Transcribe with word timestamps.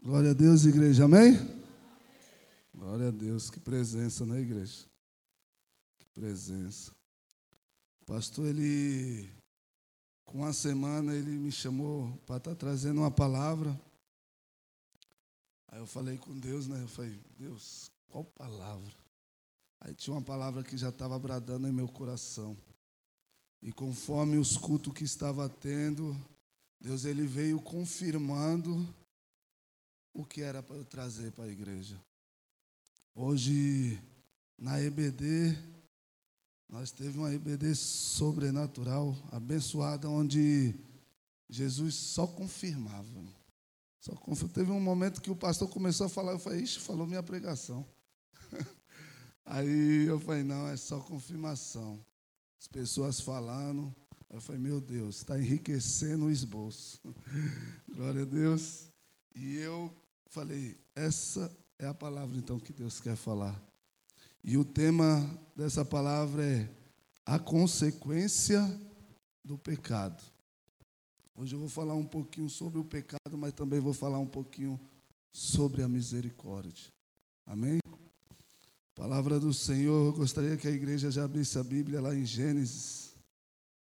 Glória 0.00 0.30
a 0.30 0.34
Deus, 0.34 0.64
igreja, 0.64 1.06
amém? 1.06 1.36
Glória 2.72 3.08
a 3.08 3.10
Deus, 3.10 3.50
que 3.50 3.58
presença 3.58 4.24
na 4.24 4.38
igreja. 4.38 4.86
Que 5.98 6.06
presença. 6.14 6.92
O 8.00 8.04
pastor, 8.04 8.46
ele, 8.46 9.28
com 10.24 10.38
uma 10.38 10.52
semana, 10.52 11.12
ele 11.14 11.32
me 11.32 11.50
chamou 11.50 12.16
para 12.24 12.36
estar 12.36 12.50
tá 12.50 12.56
trazendo 12.56 13.00
uma 13.00 13.10
palavra. 13.10 13.78
Aí 15.66 15.80
eu 15.80 15.86
falei 15.86 16.16
com 16.16 16.38
Deus, 16.38 16.68
né? 16.68 16.80
Eu 16.80 16.88
falei, 16.88 17.20
Deus, 17.36 17.90
qual 18.06 18.24
palavra? 18.24 18.94
Aí 19.80 19.92
tinha 19.94 20.14
uma 20.14 20.22
palavra 20.22 20.62
que 20.62 20.76
já 20.76 20.90
estava 20.90 21.18
bradando 21.18 21.66
em 21.66 21.72
meu 21.72 21.88
coração. 21.88 22.56
E 23.60 23.72
conforme 23.72 24.38
os 24.38 24.56
cultos 24.56 24.92
que 24.92 25.02
estava 25.02 25.48
tendo, 25.48 26.16
Deus 26.80 27.04
ele 27.04 27.26
veio 27.26 27.60
confirmando 27.60 28.86
o 30.18 30.24
que 30.24 30.42
era 30.42 30.60
para 30.60 30.74
eu 30.74 30.84
trazer 30.84 31.30
para 31.30 31.44
a 31.44 31.48
igreja. 31.48 31.96
Hoje, 33.14 34.02
na 34.58 34.82
EBD, 34.82 35.56
nós 36.68 36.90
teve 36.90 37.16
uma 37.16 37.32
EBD 37.32 37.72
sobrenatural, 37.76 39.16
abençoada, 39.30 40.10
onde 40.10 40.74
Jesus 41.48 41.94
só 41.94 42.26
confirmava. 42.26 43.24
Só 44.00 44.12
confirmava. 44.16 44.54
Teve 44.54 44.72
um 44.72 44.80
momento 44.80 45.22
que 45.22 45.30
o 45.30 45.36
pastor 45.36 45.68
começou 45.68 46.06
a 46.06 46.10
falar, 46.10 46.32
eu 46.32 46.40
falei, 46.40 46.62
ixi, 46.62 46.80
falou 46.80 47.06
minha 47.06 47.22
pregação. 47.22 47.86
Aí 49.46 50.04
eu 50.08 50.18
falei, 50.18 50.42
não, 50.42 50.66
é 50.66 50.76
só 50.76 50.98
confirmação. 50.98 52.04
As 52.60 52.66
pessoas 52.66 53.20
falando, 53.20 53.94
eu 54.28 54.40
falei, 54.40 54.60
meu 54.60 54.80
Deus, 54.80 55.18
está 55.18 55.38
enriquecendo 55.38 56.24
o 56.24 56.30
esboço. 56.30 57.00
Glória 57.94 58.22
a 58.22 58.26
Deus. 58.26 58.88
E 59.32 59.54
eu 59.58 59.94
falei, 60.28 60.76
essa 60.94 61.54
é 61.78 61.86
a 61.86 61.94
palavra 61.94 62.36
então 62.36 62.58
que 62.58 62.72
Deus 62.72 63.00
quer 63.00 63.16
falar. 63.16 63.60
E 64.42 64.56
o 64.56 64.64
tema 64.64 65.28
dessa 65.56 65.84
palavra 65.84 66.44
é 66.44 66.68
a 67.24 67.38
consequência 67.38 68.62
do 69.44 69.58
pecado. 69.58 70.22
Hoje 71.34 71.54
eu 71.54 71.58
vou 71.58 71.68
falar 71.68 71.94
um 71.94 72.04
pouquinho 72.04 72.48
sobre 72.48 72.78
o 72.78 72.84
pecado, 72.84 73.36
mas 73.36 73.52
também 73.52 73.80
vou 73.80 73.94
falar 73.94 74.18
um 74.18 74.26
pouquinho 74.26 74.78
sobre 75.32 75.82
a 75.82 75.88
misericórdia. 75.88 76.92
Amém? 77.46 77.78
Palavra 78.94 79.38
do 79.38 79.54
Senhor, 79.54 80.06
eu 80.06 80.12
gostaria 80.12 80.56
que 80.56 80.66
a 80.66 80.72
igreja 80.72 81.10
já 81.10 81.24
abrisse 81.24 81.58
a 81.58 81.62
Bíblia 81.62 82.00
lá 82.00 82.14
em 82.14 82.26
Gênesis, 82.26 83.14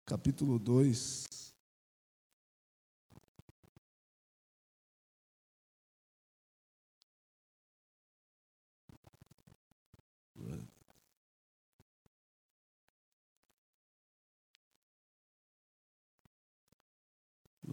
capítulo 0.06 0.58
2. 0.58 1.26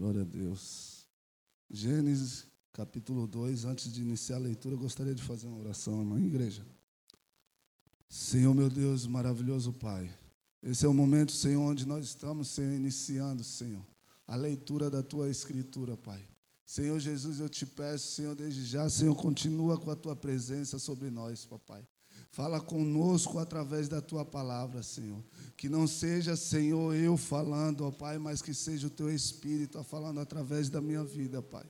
Glória 0.00 0.22
a 0.22 0.24
Deus. 0.24 1.06
Gênesis 1.68 2.46
capítulo 2.72 3.26
2, 3.26 3.66
antes 3.66 3.92
de 3.92 4.00
iniciar 4.00 4.36
a 4.36 4.38
leitura, 4.38 4.74
eu 4.74 4.78
gostaria 4.78 5.14
de 5.14 5.22
fazer 5.22 5.46
uma 5.46 5.58
oração, 5.58 6.00
irmã, 6.00 6.18
igreja. 6.18 6.66
Senhor, 8.08 8.54
meu 8.54 8.70
Deus, 8.70 9.06
maravilhoso 9.06 9.74
Pai. 9.74 10.10
Esse 10.62 10.86
é 10.86 10.88
o 10.88 10.94
momento, 10.94 11.32
Senhor, 11.32 11.60
onde 11.60 11.86
nós 11.86 12.06
estamos, 12.06 12.48
Senhor, 12.48 12.72
iniciando, 12.72 13.44
Senhor, 13.44 13.86
a 14.26 14.36
leitura 14.36 14.88
da 14.88 15.02
tua 15.02 15.28
escritura, 15.28 15.98
Pai. 15.98 16.26
Senhor 16.64 16.98
Jesus, 16.98 17.38
eu 17.38 17.50
te 17.50 17.66
peço, 17.66 18.14
Senhor, 18.14 18.34
desde 18.34 18.64
já, 18.64 18.88
Senhor, 18.88 19.14
continua 19.14 19.76
com 19.76 19.90
a 19.90 19.96
tua 19.96 20.16
presença 20.16 20.78
sobre 20.78 21.10
nós, 21.10 21.44
papai. 21.44 21.86
Fala 22.30 22.60
conosco 22.60 23.38
através 23.38 23.88
da 23.88 24.00
tua 24.00 24.24
palavra, 24.24 24.82
Senhor. 24.82 25.22
Que 25.56 25.68
não 25.68 25.86
seja, 25.86 26.36
Senhor, 26.36 26.94
eu 26.94 27.16
falando, 27.16 27.84
ó 27.84 27.90
Pai, 27.90 28.18
mas 28.18 28.40
que 28.40 28.54
seja 28.54 28.86
o 28.86 28.90
teu 28.90 29.12
Espírito 29.12 29.82
falando 29.82 30.20
através 30.20 30.70
da 30.70 30.80
minha 30.80 31.02
vida, 31.02 31.42
Pai. 31.42 31.66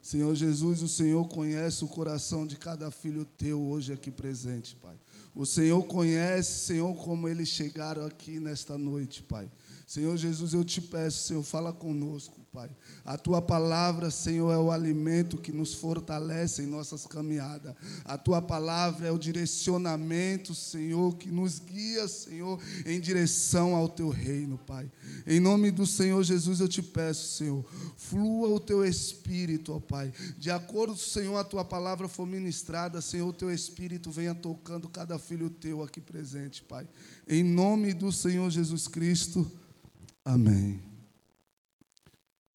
Senhor 0.00 0.34
Jesus, 0.34 0.82
o 0.82 0.88
Senhor 0.88 1.26
conhece 1.28 1.82
o 1.82 1.88
coração 1.88 2.46
de 2.46 2.56
cada 2.56 2.90
filho 2.90 3.24
teu 3.24 3.60
hoje 3.60 3.92
aqui 3.92 4.10
presente, 4.10 4.76
Pai. 4.76 4.96
O 5.34 5.46
Senhor 5.46 5.82
conhece, 5.84 6.66
Senhor, 6.66 6.94
como 6.94 7.26
eles 7.26 7.48
chegaram 7.48 8.04
aqui 8.04 8.38
nesta 8.38 8.76
noite, 8.76 9.22
Pai. 9.22 9.50
Senhor 9.86 10.16
Jesus, 10.16 10.52
eu 10.52 10.62
te 10.62 10.80
peço, 10.80 11.26
Senhor, 11.26 11.42
fala 11.42 11.72
conosco, 11.72 12.43
Pai. 12.54 12.70
A 13.04 13.18
tua 13.18 13.42
palavra, 13.42 14.12
Senhor, 14.12 14.52
é 14.52 14.56
o 14.56 14.70
alimento 14.70 15.36
que 15.36 15.50
nos 15.50 15.74
fortalece 15.74 16.62
em 16.62 16.66
nossas 16.66 17.04
caminhadas. 17.04 17.74
A 18.04 18.16
tua 18.16 18.40
palavra 18.40 19.08
é 19.08 19.10
o 19.10 19.18
direcionamento, 19.18 20.54
Senhor, 20.54 21.16
que 21.16 21.32
nos 21.32 21.58
guia, 21.58 22.06
Senhor, 22.06 22.62
em 22.86 23.00
direção 23.00 23.74
ao 23.74 23.88
teu 23.88 24.08
reino, 24.08 24.56
Pai. 24.56 24.88
Em 25.26 25.40
nome 25.40 25.72
do 25.72 25.84
Senhor 25.84 26.22
Jesus, 26.22 26.60
eu 26.60 26.68
te 26.68 26.80
peço, 26.80 27.36
Senhor, 27.36 27.64
flua 27.96 28.48
o 28.48 28.60
teu 28.60 28.84
espírito, 28.84 29.72
ó 29.72 29.80
Pai. 29.80 30.12
De 30.38 30.48
acordo, 30.48 30.96
Senhor, 30.96 31.36
a 31.36 31.42
tua 31.42 31.64
palavra 31.64 32.06
for 32.06 32.24
ministrada, 32.24 33.00
Senhor, 33.00 33.26
o 33.26 33.32
teu 33.32 33.52
espírito 33.52 34.12
venha 34.12 34.32
tocando 34.32 34.88
cada 34.88 35.18
filho 35.18 35.50
teu 35.50 35.82
aqui 35.82 36.00
presente, 36.00 36.62
Pai. 36.62 36.86
Em 37.26 37.42
nome 37.42 37.92
do 37.92 38.12
Senhor 38.12 38.48
Jesus 38.48 38.86
Cristo. 38.86 39.50
Amém. 40.24 40.93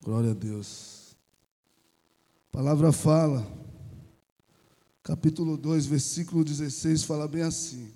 Glória 0.02 0.32
a 0.32 0.34
Deus. 0.34 1.14
A 2.48 2.58
palavra 2.58 2.90
fala, 2.94 3.46
capítulo 5.04 5.58
2, 5.58 5.88
versículo 5.88 6.42
16, 6.42 7.04
fala 7.04 7.28
bem 7.28 7.42
assim: 7.42 7.92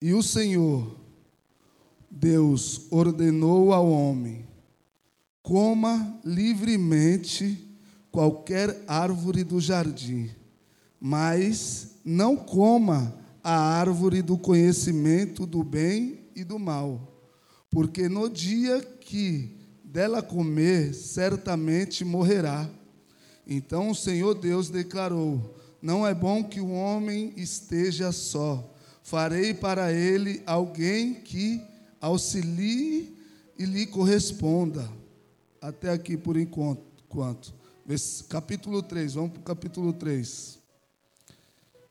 E 0.00 0.14
o 0.14 0.22
Senhor, 0.22 0.96
Deus, 2.10 2.86
ordenou 2.90 3.74
ao 3.74 3.86
homem: 3.86 4.48
coma 5.42 6.18
livremente 6.24 7.68
qualquer 8.10 8.82
árvore 8.88 9.44
do 9.44 9.60
jardim, 9.60 10.30
mas 10.98 11.96
não 12.02 12.34
coma 12.34 13.14
a 13.44 13.54
árvore 13.54 14.22
do 14.22 14.38
conhecimento 14.38 15.44
do 15.44 15.62
bem 15.62 16.20
e 16.34 16.42
do 16.42 16.58
mal, 16.58 17.20
porque 17.70 18.08
no 18.08 18.26
dia 18.30 18.80
que 18.80 19.61
dela 19.92 20.22
comer, 20.22 20.94
certamente 20.94 22.02
morrerá. 22.02 22.66
Então 23.46 23.90
o 23.90 23.94
Senhor 23.94 24.34
Deus 24.34 24.70
declarou: 24.70 25.54
Não 25.82 26.06
é 26.06 26.14
bom 26.14 26.42
que 26.42 26.60
o 26.60 26.70
homem 26.70 27.34
esteja 27.36 28.10
só. 28.10 28.72
Farei 29.02 29.52
para 29.52 29.92
ele 29.92 30.42
alguém 30.46 31.14
que 31.14 31.60
auxilie 32.00 33.14
e 33.58 33.66
lhe 33.66 33.86
corresponda. 33.86 34.88
Até 35.60 35.90
aqui 35.90 36.16
por 36.16 36.38
enquanto. 36.38 36.82
Capítulo 38.30 38.82
3, 38.82 39.14
vamos 39.14 39.32
para 39.32 39.40
o 39.40 39.44
capítulo 39.44 39.92
3. 39.92 40.58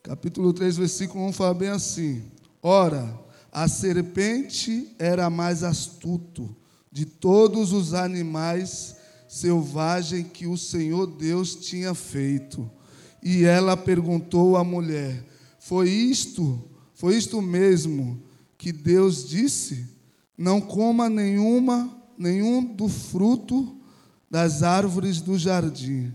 Capítulo 0.02 0.52
3, 0.52 0.78
versículo 0.78 1.26
1 1.26 1.34
fala 1.34 1.54
bem 1.54 1.70
assim: 1.70 2.24
Ora, 2.64 3.16
a 3.52 3.68
serpente 3.68 4.96
era 4.98 5.30
mais 5.30 5.62
astuto 5.62 6.56
de 6.92 7.06
todos 7.06 7.72
os 7.72 7.94
animais 7.94 8.96
selvagens 9.28 10.28
que 10.34 10.46
o 10.46 10.58
Senhor 10.58 11.08
Deus 11.08 11.56
tinha 11.56 11.94
feito. 11.94 12.70
E 13.24 13.44
ela 13.44 13.78
perguntou 13.78 14.58
à 14.58 14.64
mulher: 14.64 15.26
Foi 15.60 15.90
isto, 15.90 16.62
foi 16.94 17.16
isto 17.16 17.42
mesmo 17.42 18.22
que 18.58 18.72
Deus 18.72 19.28
disse? 19.28 19.88
Não 20.38 20.60
coma 20.60 21.10
nenhuma, 21.10 21.96
nenhum 22.18 22.64
do 22.64 22.90
fruto 22.90 23.78
das 24.30 24.64
árvores 24.64 25.22
do 25.22 25.38
jardim. 25.38 26.14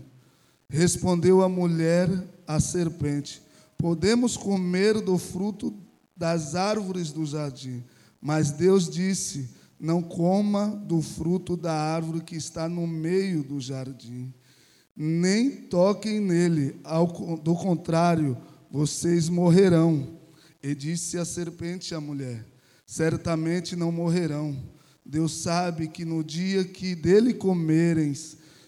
Respondeu 0.69 1.41
a 1.41 1.49
mulher 1.49 2.09
à 2.45 2.59
serpente: 2.59 3.41
Podemos 3.77 4.37
comer 4.37 5.01
do 5.01 5.17
fruto 5.17 5.73
das 6.15 6.55
árvores 6.55 7.11
do 7.11 7.25
jardim. 7.25 7.83
Mas 8.21 8.51
Deus 8.51 8.89
disse: 8.89 9.49
não 9.79 10.01
coma 10.01 10.67
do 10.67 11.01
fruto 11.01 11.55
da 11.55 11.73
árvore 11.73 12.21
que 12.21 12.35
está 12.35 12.67
no 12.67 12.87
meio 12.87 13.43
do 13.43 13.59
jardim, 13.59 14.33
nem 14.95 15.51
toquem 15.51 16.19
nele, 16.19 16.79
do 17.43 17.55
contrário, 17.55 18.37
vocês 18.71 19.29
morrerão. 19.29 20.17
E 20.61 20.73
disse 20.73 21.19
a 21.19 21.23
serpente 21.23 21.93
à 21.93 22.01
mulher: 22.01 22.43
Certamente 22.85 23.75
não 23.75 23.91
morrerão. 23.91 24.57
Deus 25.05 25.33
sabe 25.33 25.87
que 25.87 26.03
no 26.03 26.23
dia 26.23 26.65
que 26.65 26.95
dele 26.95 27.33
comerem, 27.33 28.13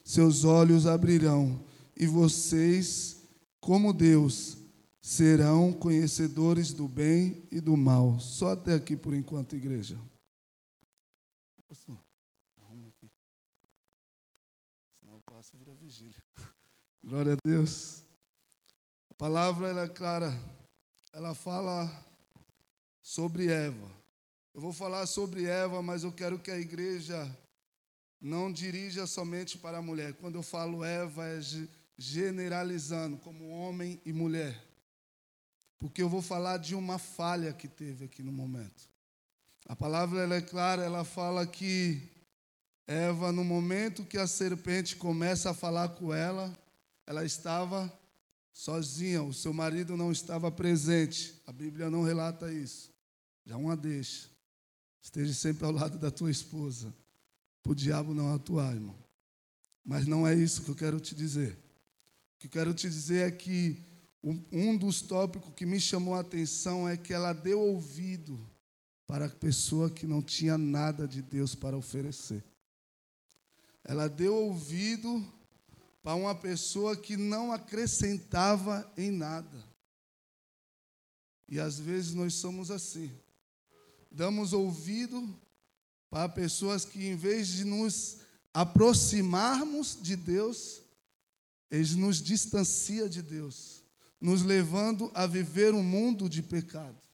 seus 0.06 0.45
olhos 0.45 0.88
abrirão, 0.88 1.59
e 1.97 2.06
vocês, 2.06 3.17
como 3.59 3.91
Deus, 3.91 4.57
serão 5.01 5.73
conhecedores 5.73 6.71
do 6.71 6.88
bem 6.88 7.44
e 7.51 7.59
do 7.59 7.75
mal. 7.75 8.19
Só 8.19 8.51
até 8.51 8.75
aqui 8.75 8.95
por 8.95 9.13
enquanto, 9.13 9.56
igreja. 9.56 9.97
Pastor, 11.69 12.00
arruma 12.63 12.88
aqui. 12.88 13.07
Senão 15.00 15.13
eu 15.13 15.21
passo 15.21 15.56
e 15.56 15.60
vira 15.60 15.71
vigília. 15.75 16.24
Glória 17.06 17.33
a 17.33 17.38
Deus. 17.45 18.04
A 19.12 19.13
palavra 19.13 19.68
ela 19.68 19.83
é 19.83 19.88
clara. 19.88 20.31
Ela 21.13 21.36
fala 21.36 21.88
sobre 23.04 23.51
Eva. 23.51 23.88
Eu 24.51 24.62
vou 24.62 24.74
falar 24.74 25.06
sobre 25.06 25.45
Eva, 25.45 25.80
mas 25.83 26.04
eu 26.04 26.12
quero 26.12 26.39
que 26.39 26.50
a 26.50 26.57
igreja 26.57 27.24
não 28.19 28.51
dirija 28.51 29.06
somente 29.06 29.56
para 29.56 29.77
a 29.77 29.81
mulher. 29.81 30.16
Quando 30.16 30.39
eu 30.39 30.44
falo 30.44 30.83
Eva, 30.83 31.27
é 31.27 31.39
generalizando 31.95 33.16
como 33.19 33.48
homem 33.48 34.01
e 34.04 34.12
mulher. 34.12 34.60
Porque 35.77 36.01
eu 36.01 36.10
vou 36.10 36.24
falar 36.24 36.57
de 36.57 36.74
uma 36.74 36.98
falha 36.98 37.54
que 37.54 37.68
teve 37.68 38.06
aqui 38.06 38.24
no 38.24 38.31
momento. 38.31 38.89
A 39.69 39.75
palavra 39.75 40.21
ela 40.21 40.33
é 40.33 40.42
clara, 40.42 40.83
ela 40.83 41.04
fala 41.04 41.45
que 41.45 42.01
Eva, 42.88 43.31
no 43.31 43.44
momento 43.44 44.04
que 44.04 44.18
a 44.18 44.25
serpente 44.25 44.95
começa 44.95 45.51
a 45.51 45.54
falar 45.54 45.89
com 45.89 46.12
ela, 46.12 46.51
ela 47.06 47.24
estava 47.24 47.94
sozinha, 48.51 49.21
o 49.21 49.31
seu 49.31 49.54
marido 49.54 49.95
não 49.95 50.12
estava 50.12 50.51
presente. 50.51 51.39
A 51.45 51.51
Bíblia 51.51 51.88
não 51.88 52.01
relata 52.01 52.51
isso. 52.51 52.89
Já 53.45 53.57
uma 53.57 53.77
deixa. 53.77 54.27
Esteja 55.04 55.36
sempre 55.36 55.66
ao 55.66 55.71
lado 55.71 56.00
da 56.00 56.10
tua 56.10 56.31
esposa, 56.31 56.92
para 57.62 57.71
o 57.71 57.75
diabo 57.75 58.12
não 58.12 58.33
atuar, 58.33 58.74
irmão. 58.74 58.98
Mas 59.86 60.07
não 60.07 60.27
é 60.27 60.33
isso 60.33 60.63
que 60.63 60.69
eu 60.69 60.75
quero 60.75 61.00
te 61.00 61.13
dizer. 61.13 61.51
O 61.51 62.39
que 62.39 62.48
eu 62.48 62.51
quero 62.51 62.74
te 62.74 62.89
dizer 62.89 63.27
é 63.27 63.31
que 63.31 63.80
um 64.51 64.75
dos 64.75 65.00
tópicos 65.00 65.54
que 65.54 65.63
me 65.68 65.80
chamou 65.80 66.16
a 66.16 66.21
atenção 66.21 66.89
é 66.89 66.98
que 66.98 67.13
ela 67.13 67.33
deu 67.33 67.60
ouvido 67.60 68.50
para 69.09 69.25
a 69.25 69.29
pessoa 69.29 69.89
que 69.89 70.06
não 70.06 70.21
tinha 70.21 70.56
nada 70.56 71.07
de 71.07 71.19
Deus 71.19 71.56
para 71.56 71.75
oferecer. 71.75 72.44
Ela 73.83 74.07
deu 74.07 74.35
ouvido 74.35 75.25
para 76.03 76.13
uma 76.13 76.35
pessoa 76.35 76.95
que 76.95 77.17
não 77.17 77.51
acrescentava 77.51 78.88
em 78.95 79.09
nada. 79.09 79.65
E 81.47 81.59
às 81.59 81.79
vezes 81.79 82.13
nós 82.13 82.35
somos 82.35 82.69
assim. 82.69 83.11
Damos 84.11 84.53
ouvido 84.53 85.27
para 86.07 86.29
pessoas 86.29 86.85
que, 86.85 87.07
em 87.07 87.15
vez 87.15 87.47
de 87.47 87.65
nos 87.65 88.17
aproximarmos 88.53 89.97
de 90.00 90.15
Deus, 90.15 90.83
eles 91.71 91.95
nos 91.95 92.21
distanciam 92.21 93.09
de 93.09 93.23
Deus, 93.23 93.83
nos 94.21 94.44
levando 94.44 95.09
a 95.15 95.25
viver 95.25 95.73
um 95.73 95.83
mundo 95.83 96.29
de 96.29 96.44
pecado. 96.44 97.08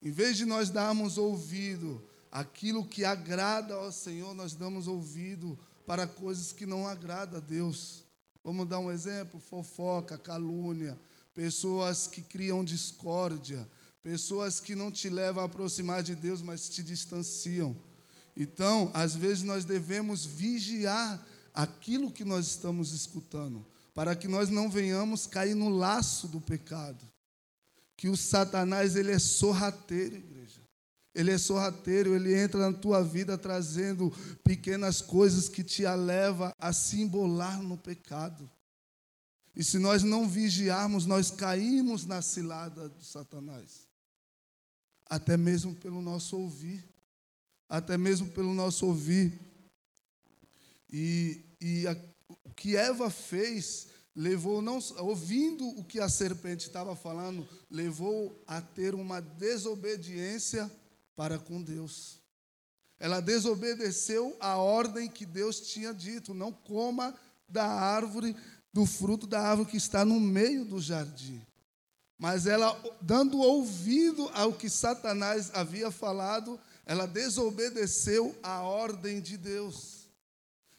Em 0.00 0.10
vez 0.10 0.36
de 0.36 0.44
nós 0.44 0.70
darmos 0.70 1.18
ouvido 1.18 2.02
àquilo 2.30 2.84
que 2.84 3.04
agrada 3.04 3.74
ao 3.74 3.90
Senhor, 3.90 4.34
nós 4.34 4.54
damos 4.54 4.86
ouvido 4.86 5.58
para 5.86 6.06
coisas 6.06 6.52
que 6.52 6.66
não 6.66 6.86
agradam 6.86 7.38
a 7.38 7.40
Deus. 7.40 8.04
Vamos 8.44 8.68
dar 8.68 8.78
um 8.78 8.90
exemplo: 8.90 9.40
fofoca, 9.40 10.16
calúnia, 10.16 10.98
pessoas 11.34 12.06
que 12.06 12.22
criam 12.22 12.64
discórdia, 12.64 13.68
pessoas 14.02 14.60
que 14.60 14.74
não 14.74 14.90
te 14.90 15.08
levam 15.08 15.42
a 15.42 15.46
aproximar 15.46 16.02
de 16.02 16.14
Deus, 16.14 16.42
mas 16.42 16.68
te 16.68 16.82
distanciam. 16.82 17.76
Então, 18.36 18.90
às 18.94 19.16
vezes 19.16 19.42
nós 19.42 19.64
devemos 19.64 20.24
vigiar 20.24 21.26
aquilo 21.52 22.12
que 22.12 22.24
nós 22.24 22.46
estamos 22.46 22.92
escutando, 22.92 23.66
para 23.92 24.14
que 24.14 24.28
nós 24.28 24.48
não 24.48 24.70
venhamos 24.70 25.26
cair 25.26 25.56
no 25.56 25.68
laço 25.68 26.28
do 26.28 26.40
pecado. 26.40 27.04
Que 27.98 28.08
o 28.08 28.16
Satanás 28.16 28.94
ele 28.94 29.10
é 29.10 29.18
sorrateiro, 29.18 30.14
igreja. 30.14 30.62
Ele 31.12 31.32
é 31.32 31.36
sorrateiro, 31.36 32.14
ele 32.14 32.32
entra 32.32 32.70
na 32.70 32.72
tua 32.72 33.02
vida 33.02 33.36
trazendo 33.36 34.12
pequenas 34.44 35.02
coisas 35.02 35.48
que 35.48 35.64
te 35.64 35.82
leva 35.84 36.54
a 36.60 36.72
se 36.72 37.00
embolar 37.00 37.60
no 37.60 37.76
pecado. 37.76 38.48
E 39.56 39.64
se 39.64 39.80
nós 39.80 40.04
não 40.04 40.28
vigiarmos, 40.28 41.06
nós 41.06 41.32
caímos 41.32 42.06
na 42.06 42.22
cilada 42.22 42.88
do 42.88 43.02
Satanás. 43.02 43.88
Até 45.10 45.36
mesmo 45.36 45.74
pelo 45.74 46.00
nosso 46.00 46.38
ouvir. 46.38 46.88
Até 47.68 47.98
mesmo 47.98 48.28
pelo 48.28 48.54
nosso 48.54 48.86
ouvir. 48.86 49.36
E, 50.88 51.44
e 51.60 51.84
a, 51.88 51.96
o 52.44 52.54
que 52.54 52.76
Eva 52.76 53.10
fez 53.10 53.88
levou, 54.18 54.60
não, 54.60 54.80
ouvindo 54.98 55.64
o 55.78 55.84
que 55.84 56.00
a 56.00 56.08
serpente 56.08 56.66
estava 56.66 56.96
falando, 56.96 57.48
levou 57.70 58.42
a 58.48 58.60
ter 58.60 58.92
uma 58.92 59.20
desobediência 59.20 60.68
para 61.14 61.38
com 61.38 61.62
Deus. 61.62 62.18
Ela 62.98 63.20
desobedeceu 63.20 64.36
a 64.40 64.56
ordem 64.56 65.08
que 65.08 65.24
Deus 65.24 65.60
tinha 65.60 65.94
dito: 65.94 66.34
não 66.34 66.52
coma 66.52 67.14
da 67.48 67.64
árvore, 67.64 68.34
do 68.72 68.84
fruto 68.84 69.24
da 69.24 69.40
árvore 69.40 69.70
que 69.70 69.76
está 69.76 70.04
no 70.04 70.18
meio 70.18 70.64
do 70.64 70.80
jardim. 70.80 71.40
Mas 72.18 72.48
ela, 72.48 72.76
dando 73.00 73.38
ouvido 73.38 74.28
ao 74.34 74.52
que 74.52 74.68
Satanás 74.68 75.52
havia 75.54 75.92
falado, 75.92 76.58
ela 76.84 77.06
desobedeceu 77.06 78.36
a 78.42 78.62
ordem 78.62 79.20
de 79.20 79.36
Deus. 79.36 80.08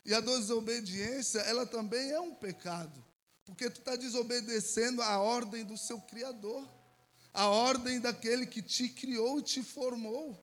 E 0.03 0.13
a 0.13 0.19
desobediência, 0.19 1.39
ela 1.39 1.65
também 1.65 2.11
é 2.11 2.19
um 2.19 2.35
pecado, 2.35 3.01
porque 3.49 3.69
tu 3.69 3.79
está 3.79 3.95
desobedecendo 3.95 5.01
a 5.01 5.19
ordem 5.19 5.63
do 5.63 5.77
seu 5.77 5.99
Criador 6.01 6.67
a 7.33 7.47
ordem 7.47 7.99
daquele 7.99 8.45
que 8.45 8.61
te 8.61 8.89
criou 8.89 9.39
e 9.39 9.43
te 9.43 9.63
formou. 9.63 10.37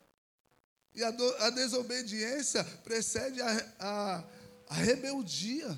E 0.94 1.02
a, 1.02 1.10
do, 1.10 1.36
a 1.36 1.50
desobediência 1.50 2.64
precede 2.84 3.40
a, 3.42 3.74
a, 3.78 4.24
a 4.68 4.74
rebeldia. 4.74 5.76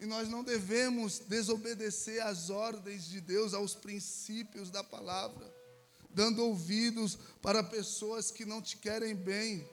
E 0.00 0.06
nós 0.06 0.28
não 0.28 0.42
devemos 0.42 1.18
desobedecer 1.18 2.24
às 2.24 2.50
ordens 2.50 3.06
de 3.06 3.20
Deus, 3.20 3.52
aos 3.52 3.74
princípios 3.74 4.70
da 4.70 4.82
palavra, 4.82 5.52
dando 6.10 6.44
ouvidos 6.44 7.18
para 7.42 7.62
pessoas 7.62 8.30
que 8.30 8.44
não 8.44 8.60
te 8.62 8.76
querem 8.76 9.14
bem, 9.14 9.68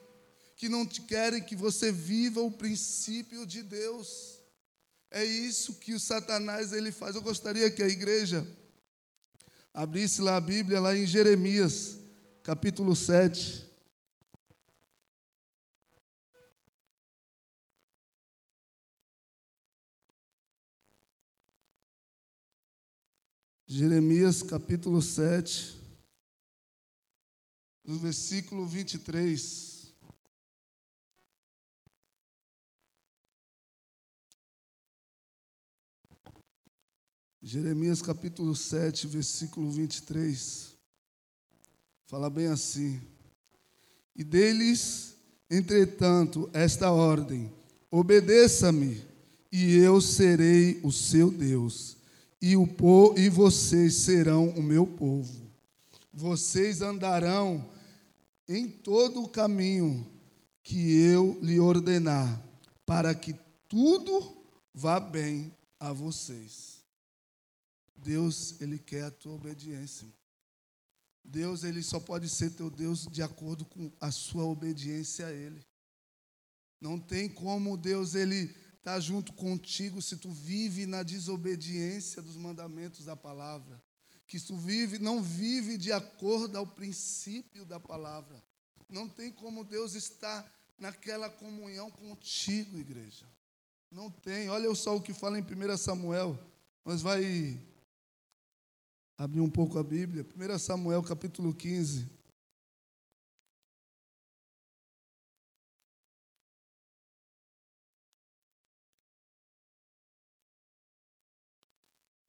que 0.56 0.67
não 0.67 0.85
te 0.85 1.01
querem 1.01 1.44
que 1.44 1.56
você 1.56 1.91
viva 1.91 2.41
o 2.41 2.51
princípio 2.51 3.45
de 3.45 3.63
Deus. 3.63 4.40
É 5.12 5.25
isso 5.25 5.75
que 5.75 5.94
o 5.94 6.00
Satanás 6.00 6.72
ele 6.72 6.90
faz. 6.90 7.16
Eu 7.16 7.22
gostaria 7.22 7.69
que 7.69 7.84
a 7.84 7.88
igreja 7.88 8.48
abrisse 9.74 10.22
lá 10.22 10.38
a 10.38 10.42
Bíblia, 10.42 10.80
lá 10.80 10.96
em 10.96 11.06
Jeremias, 11.06 12.00
capítulo 12.42 12.96
7. 12.96 13.69
Jeremias 23.68 24.44
capítulo 24.44 25.01
7, 25.01 25.80
no 27.86 27.98
versículo 27.98 28.65
23. 28.65 29.80
Jeremias 37.43 38.03
capítulo 38.03 38.55
7, 38.55 39.07
versículo 39.07 39.71
23. 39.71 40.75
Fala 42.05 42.29
bem 42.29 42.45
assim: 42.45 43.01
E 44.15 44.24
deles, 44.24 45.15
entretanto, 45.50 46.48
esta 46.53 46.91
ordem: 46.91 47.51
obedeça-me, 47.89 49.03
e 49.51 49.75
eu 49.77 50.00
serei 50.00 50.79
o 50.83 50.91
seu 50.91 51.31
Deus, 51.31 51.98
e, 52.39 52.55
o 52.55 52.67
po 52.67 53.15
e 53.17 53.27
vocês 53.27 53.95
serão 53.95 54.50
o 54.50 54.62
meu 54.62 54.86
povo. 54.86 55.50
Vocês 56.13 56.83
andarão 56.83 57.67
em 58.48 58.67
todo 58.67 59.24
o 59.24 59.27
caminho 59.27 60.05
que 60.62 60.95
eu 60.95 61.39
lhe 61.41 61.60
ordenar, 61.60 62.39
para 62.86 63.15
que 63.15 63.33
tudo 63.67 64.38
vá 64.75 65.00
bem 65.00 65.51
a 65.79 65.91
vocês. 65.91 66.80
Deus, 68.03 68.60
ele 68.60 68.79
quer 68.79 69.05
a 69.05 69.12
tua 69.12 69.34
obediência. 69.34 70.08
Deus, 71.24 71.63
ele 71.63 71.84
só 71.84 72.00
pode 72.00 72.27
ser 72.27 72.51
teu 72.51 72.70
Deus 72.70 73.08
de 73.08 73.22
acordo 73.22 73.63
com 73.63 73.91
a 74.00 74.12
sua 74.12 74.43
obediência 74.43 75.27
a 75.27 75.31
ele. 75.31 75.65
Não 76.79 77.00
tem 77.00 77.29
como 77.29 77.77
Deus 77.77 78.15
ele 78.15 78.46
estar 78.46 78.96
tá 78.96 79.00
junto 79.00 79.31
contigo 79.34 80.01
se 80.01 80.17
tu 80.17 80.31
vive 80.31 80.88
na 80.88 81.03
desobediência 81.03 82.22
dos 82.22 82.36
mandamentos 82.36 83.05
da 83.05 83.15
palavra. 83.15 83.81
Que 84.27 84.39
tu 84.39 84.58
vive, 84.58 84.98
não 84.98 85.22
vive 85.22 85.77
de 85.77 85.91
acordo 85.91 86.58
ao 86.58 86.65
princípio 86.65 87.65
da 87.65 87.79
palavra. 87.79 88.41
Não 88.89 89.08
tem 89.08 89.31
como 89.31 89.63
Deus 89.63 89.93
estar 89.93 90.51
naquela 90.79 91.29
comunhão 91.29 91.91
contigo, 91.91 92.79
igreja. 92.79 93.27
Não 93.91 94.10
tem. 94.10 94.50
Olha 94.50 94.74
só 94.74 94.96
o 94.96 95.01
que 95.01 95.13
fala 95.13 95.38
em 95.38 95.43
1 95.43 95.77
Samuel. 95.77 96.39
Mas 96.84 97.01
vai 97.01 97.62
abrir 99.24 99.40
um 99.40 99.50
pouco 99.50 99.78
a 99.78 99.84
Bíblia. 99.84 100.25
1 100.36 100.58
Samuel 100.58 101.04
capítulo 101.04 101.54
15. 101.54 102.10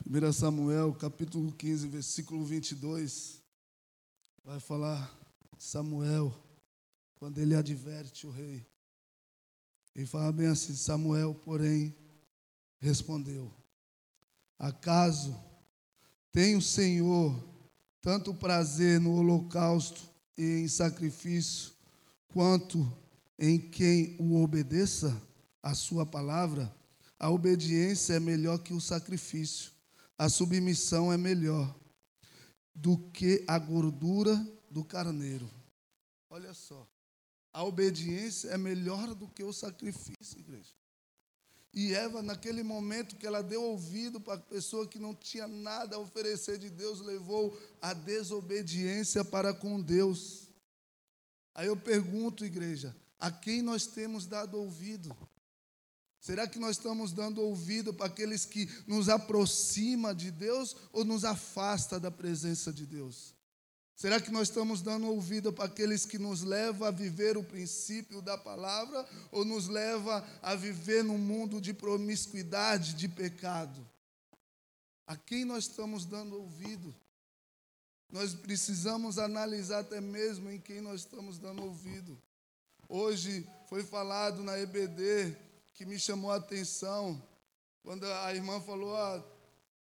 1 0.05 0.33
Samuel, 0.35 0.93
capítulo 0.93 1.51
15, 1.53 1.89
versículo 1.89 2.45
22, 2.45 3.43
vai 4.45 4.61
falar 4.61 5.19
Samuel, 5.57 6.31
quando 7.15 7.39
ele 7.39 7.55
adverte 7.55 8.27
o 8.27 8.31
rei. 8.31 8.67
Ele 9.95 10.05
fala 10.05 10.31
bem 10.31 10.49
assim: 10.49 10.75
Samuel, 10.75 11.35
porém, 11.37 11.97
respondeu: 12.79 13.51
Acaso 14.59 15.51
tem 16.33 16.57
o 16.57 16.62
Senhor 16.62 17.39
tanto 18.01 18.35
prazer 18.35 18.99
no 18.99 19.15
holocausto 19.15 20.01
e 20.37 20.62
em 20.62 20.69
sacrifício, 20.69 21.73
quanto 22.29 22.91
em 23.39 23.59
quem 23.59 24.17
o 24.19 24.43
obedeça 24.43 25.21
a 25.62 25.75
sua 25.75 26.05
palavra? 26.05 26.75
A 27.19 27.31
obediência 27.31 28.15
é 28.15 28.21
melhor 28.21 28.59
que 28.59 28.73
o 28.73 28.81
sacrifício, 28.81 29.71
a 30.19 30.29
submissão 30.29 31.12
é 31.12 31.17
melhor 31.17 31.73
do 32.75 32.99
que 33.11 33.45
a 33.47 33.59
gordura 33.59 34.35
do 34.71 34.83
carneiro. 34.85 35.49
Olha 36.31 36.55
só, 36.55 36.89
a 37.53 37.62
obediência 37.62 38.49
é 38.49 38.59
melhor 38.59 39.15
do 39.15 39.29
que 39.29 39.45
o 39.45 39.53
sacrifício, 39.53 40.41
igreja. 40.41 40.73
E 41.75 41.95
Eva, 41.95 42.23
naquele 42.23 42.62
momento 42.62 43.17
que 43.17 43.26
ela 43.26 43.43
deu 43.43 43.62
ouvido 43.62 44.21
para 44.21 44.35
a 44.35 44.38
pessoa 44.38 44.87
que 44.87 44.99
não 44.99 45.14
tinha 45.14 45.49
nada 45.49 45.97
a 45.97 45.99
oferecer 45.99 46.59
de 46.59 46.69
Deus, 46.69 47.00
levou 47.00 47.59
a 47.81 47.95
desobediência 47.95 49.25
para 49.25 49.55
com 49.55 49.81
Deus. 49.81 50.49
Aí 51.55 51.69
eu 51.69 51.76
pergunto, 51.76 52.45
igreja, 52.45 52.95
a 53.19 53.31
quem 53.31 53.62
nós 53.62 53.87
temos 53.87 54.26
dado 54.26 54.59
ouvido? 54.59 55.17
Será 56.21 56.47
que 56.47 56.59
nós 56.59 56.76
estamos 56.76 57.11
dando 57.11 57.41
ouvido 57.41 57.93
para 57.93 58.07
aqueles 58.07 58.45
que 58.45 58.69
nos 58.87 59.09
aproxima 59.09 60.14
de 60.14 60.31
Deus 60.31 60.76
ou 60.93 61.05
nos 61.05 61.25
afasta 61.25 61.99
da 61.99 62.11
presença 62.11 62.73
de 62.73 62.85
Deus? 62.87 63.35
Será 64.02 64.21
que 64.21 64.32
nós 64.32 64.49
estamos 64.49 64.82
dando 64.82 65.06
ouvido 65.06 65.52
para 65.52 65.66
aqueles 65.66 66.04
que 66.04 66.18
nos 66.18 66.42
levam 66.42 66.88
a 66.88 66.90
viver 66.90 67.37
o 67.37 67.44
princípio 67.44 68.21
da 68.21 68.37
palavra 68.37 69.09
ou 69.30 69.44
nos 69.44 69.68
leva 69.68 70.26
a 70.42 70.56
viver 70.56 71.04
num 71.04 71.16
mundo 71.16 71.61
de 71.61 71.73
promiscuidade, 71.73 72.94
de 72.94 73.09
pecado? 73.09 73.88
A 75.06 75.16
quem 75.16 75.44
nós 75.44 75.68
estamos 75.68 76.04
dando 76.04 76.35
ouvido? 76.35 76.92
Nós 78.11 78.35
precisamos 78.35 79.21
analisar 79.21 79.82
até 79.82 80.00
mesmo 80.00 80.50
em 80.50 80.59
quem 80.59 80.80
nós 80.80 81.02
estamos 81.02 81.38
dando 81.38 81.62
ouvido. 81.62 82.21
Hoje 82.88 83.49
foi 83.68 83.85
falado 83.85 84.42
na 84.42 84.59
EBD 84.59 85.37
que 85.75 85.87
me 85.87 85.97
chamou 85.97 86.32
a 86.32 86.38
atenção 86.38 87.23
quando 87.85 88.04
a 88.04 88.35
irmã 88.35 88.61
falou: 88.62 88.97
ah, 88.97 89.25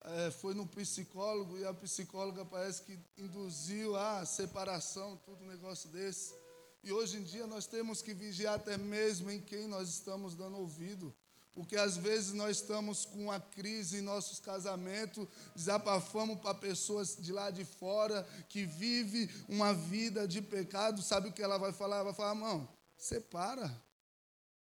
é, 0.04 0.32
foi 0.32 0.54
no 0.54 0.66
psicólogo 0.66 1.58
e 1.58 1.66
a 1.66 1.74
psicóloga 1.74 2.44
parece 2.44 2.82
que 2.84 3.00
induziu 3.18 3.96
a 3.96 4.26
separação, 4.26 5.18
tudo 5.18 5.44
um 5.44 5.48
negócio 5.48 5.90
desse. 5.90 6.34
E 6.84 6.92
hoje 6.92 7.18
em 7.18 7.24
dia 7.24 7.46
nós 7.46 7.68
temos 7.68 8.02
que 8.02 8.14
vigiar 8.14 8.56
até 8.56 8.78
mesmo 8.78 9.30
em 9.30 9.40
quem 9.40 9.68
nós 9.68 9.90
estamos 9.90 10.34
dando 10.36 10.58
ouvido. 10.58 11.14
Porque 11.54 11.76
às 11.76 11.98
vezes 11.98 12.34
nós 12.34 12.58
estamos 12.58 13.06
com 13.06 13.26
uma 13.26 13.40
crise 13.40 13.98
em 13.98 14.02
nossos 14.02 14.40
casamentos, 14.40 15.28
desabafamos 15.54 16.40
para 16.40 16.56
pessoas 16.56 17.18
de 17.20 17.32
lá 17.32 17.52
de 17.52 17.66
fora 17.66 18.28
que 18.48 18.66
vive 18.66 19.30
uma 19.50 19.74
vida 19.74 20.28
de 20.28 20.42
pecado, 20.42 21.02
sabe 21.02 21.28
o 21.28 21.34
que 21.34 21.44
ela 21.44 21.58
vai 21.58 21.74
falar? 21.74 21.98
Ela 21.98 22.06
vai 22.06 22.14
falar, 22.14 22.32
irmão, 22.32 22.68
separa. 22.98 23.70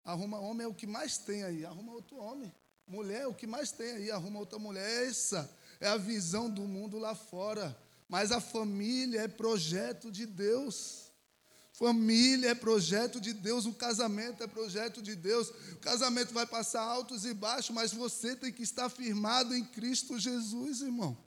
Arruma 0.04 0.40
homem 0.40 0.66
é 0.66 0.68
o 0.68 0.74
que 0.74 0.88
mais 0.88 1.20
tem 1.20 1.44
aí, 1.44 1.64
arruma 1.64 1.94
outro 1.94 2.18
homem. 2.18 2.52
Mulher, 2.92 3.26
o 3.26 3.34
que 3.34 3.48
mais 3.48 3.72
tem 3.72 3.94
aí, 3.94 4.12
arruma 4.12 4.40
outra 4.40 4.60
mulher. 4.60 5.08
Essa 5.08 5.50
é 5.80 5.88
a 5.88 5.96
visão 5.96 6.50
do 6.50 6.64
mundo 6.64 7.00
lá 7.00 7.16
fora. 7.16 7.74
Mas 8.10 8.34
a 8.34 8.42
família 8.42 9.22
é 9.22 9.30
projeto 9.30 10.12
de 10.12 10.26
Deus. 10.26 11.10
Família 11.72 12.50
é 12.50 12.54
projeto 12.54 13.22
de 13.22 13.32
Deus, 13.32 13.66
o 13.66 13.74
casamento 13.74 14.44
é 14.44 14.48
projeto 14.48 15.02
de 15.02 15.16
Deus. 15.16 15.50
O 15.72 15.78
casamento 15.78 16.34
vai 16.34 16.46
passar 16.46 16.82
altos 16.82 17.24
e 17.24 17.34
baixos, 17.34 17.74
mas 17.74 17.94
você 17.94 18.36
tem 18.36 18.52
que 18.52 18.62
estar 18.62 18.90
firmado 18.90 19.56
em 19.56 19.64
Cristo 19.64 20.20
Jesus, 20.20 20.82
irmão. 20.82 21.18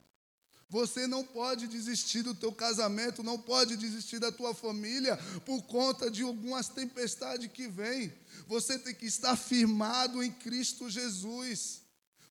Você 0.68 1.06
não 1.06 1.24
pode 1.24 1.68
desistir 1.68 2.22
do 2.22 2.34
teu 2.34 2.52
casamento, 2.52 3.22
não 3.22 3.38
pode 3.38 3.76
desistir 3.76 4.18
da 4.18 4.32
tua 4.32 4.54
família 4.54 5.16
por 5.44 5.62
conta 5.62 6.10
de 6.10 6.22
algumas 6.22 6.68
tempestades 6.68 7.50
que 7.52 7.68
vêm. 7.68 8.12
Você 8.46 8.78
tem 8.78 8.94
que 8.94 9.06
estar 9.06 9.36
firmado 9.36 10.22
em 10.22 10.30
Cristo 10.30 10.90
Jesus. 10.90 11.82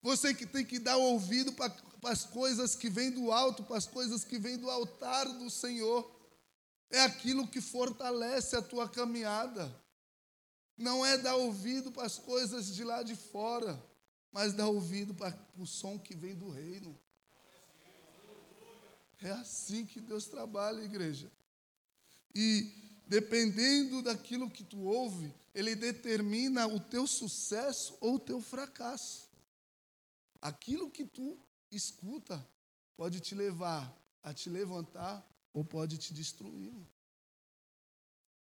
Você 0.02 0.34
que 0.34 0.46
tem 0.46 0.66
que 0.66 0.80
dar 0.80 0.98
ouvido 0.98 1.54
para, 1.54 1.74
as 2.04 2.25
coisas 2.25 2.75
que 2.75 2.90
vêm 2.90 3.12
do 3.12 3.32
alto, 3.32 3.63
para 3.63 3.78
as 3.78 3.88
coisas 3.88 4.24
que 4.24 4.38
vêm 4.38 4.58
do 4.58 4.70
altar 4.70 5.25
do 5.25 5.50
Senhor. 5.50 6.10
É 6.90 7.02
aquilo 7.02 7.48
que 7.48 7.62
fortalece 7.62 8.56
a 8.56 8.62
tua 8.62 8.90
caminhada. 8.90 9.74
Não 10.78 11.06
é 11.06 11.18
dar 11.18 11.36
ouvido 11.36 11.92
para 11.92 12.06
as 12.06 12.18
coisas 12.18 12.75
de 12.75 12.84
lá 12.84 13.04
de 13.04 13.16
fora, 13.16 13.82
mas 14.32 14.54
dar 14.54 14.68
ouvido 14.68 15.13
para 15.13 15.38
o 15.58 15.66
som 15.66 15.98
que 15.98 16.16
vem 16.16 16.36
do 16.36 16.50
reino. 16.50 17.00
É 19.24 19.32
assim 19.32 19.86
que 19.86 20.01
Deus 20.01 20.25
trabalha, 20.27 20.84
igreja. 20.84 21.32
E 22.36 22.70
dependendo 23.08 24.01
daquilo 24.01 24.50
que 24.50 24.63
tu 24.63 24.82
ouve, 24.82 25.34
ele 25.56 25.75
determina 25.75 26.68
o 26.68 26.80
teu 26.80 27.08
sucesso 27.08 27.98
ou 28.01 28.15
o 28.15 28.20
teu 28.20 28.42
fracasso. 28.42 29.30
Aquilo 30.42 30.92
que 30.92 31.06
tu 31.06 31.38
escuta 31.72 32.46
pode 32.98 33.22
te 33.22 33.34
levar 33.34 33.98
a 34.22 34.34
te 34.34 34.50
levantar 34.50 35.25
ou 35.53 35.63
pode 35.63 35.98
te 35.98 36.13
destruir. 36.13 36.74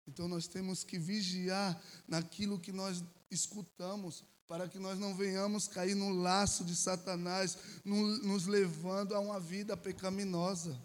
Então 0.06 0.26
nós 0.28 0.48
temos 0.48 0.82
que 0.82 0.98
vigiar 0.98 1.80
naquilo 2.08 2.58
que 2.58 2.72
nós 2.72 3.04
escutamos, 3.30 4.24
para 4.50 4.68
que 4.68 4.80
nós 4.80 4.98
não 4.98 5.14
venhamos 5.14 5.68
cair 5.68 5.94
no 5.94 6.10
laço 6.10 6.64
de 6.64 6.74
Satanás, 6.74 7.56
nos 7.84 8.48
levando 8.48 9.14
a 9.14 9.20
uma 9.20 9.38
vida 9.38 9.76
pecaminosa. 9.76 10.76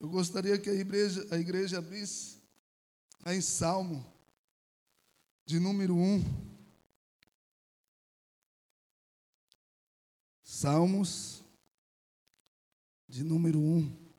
Eu 0.00 0.08
gostaria 0.08 0.58
que 0.58 0.70
a 0.70 0.72
igreja, 0.72 1.28
a 1.30 1.36
igreja 1.36 1.76
abrisse 1.80 2.40
em 3.26 3.42
Salmo, 3.42 4.02
de 5.44 5.60
número 5.60 5.94
1. 5.94 6.22
Salmos, 10.42 11.44
de 13.06 13.22
número 13.22 13.60
1. 13.60 14.14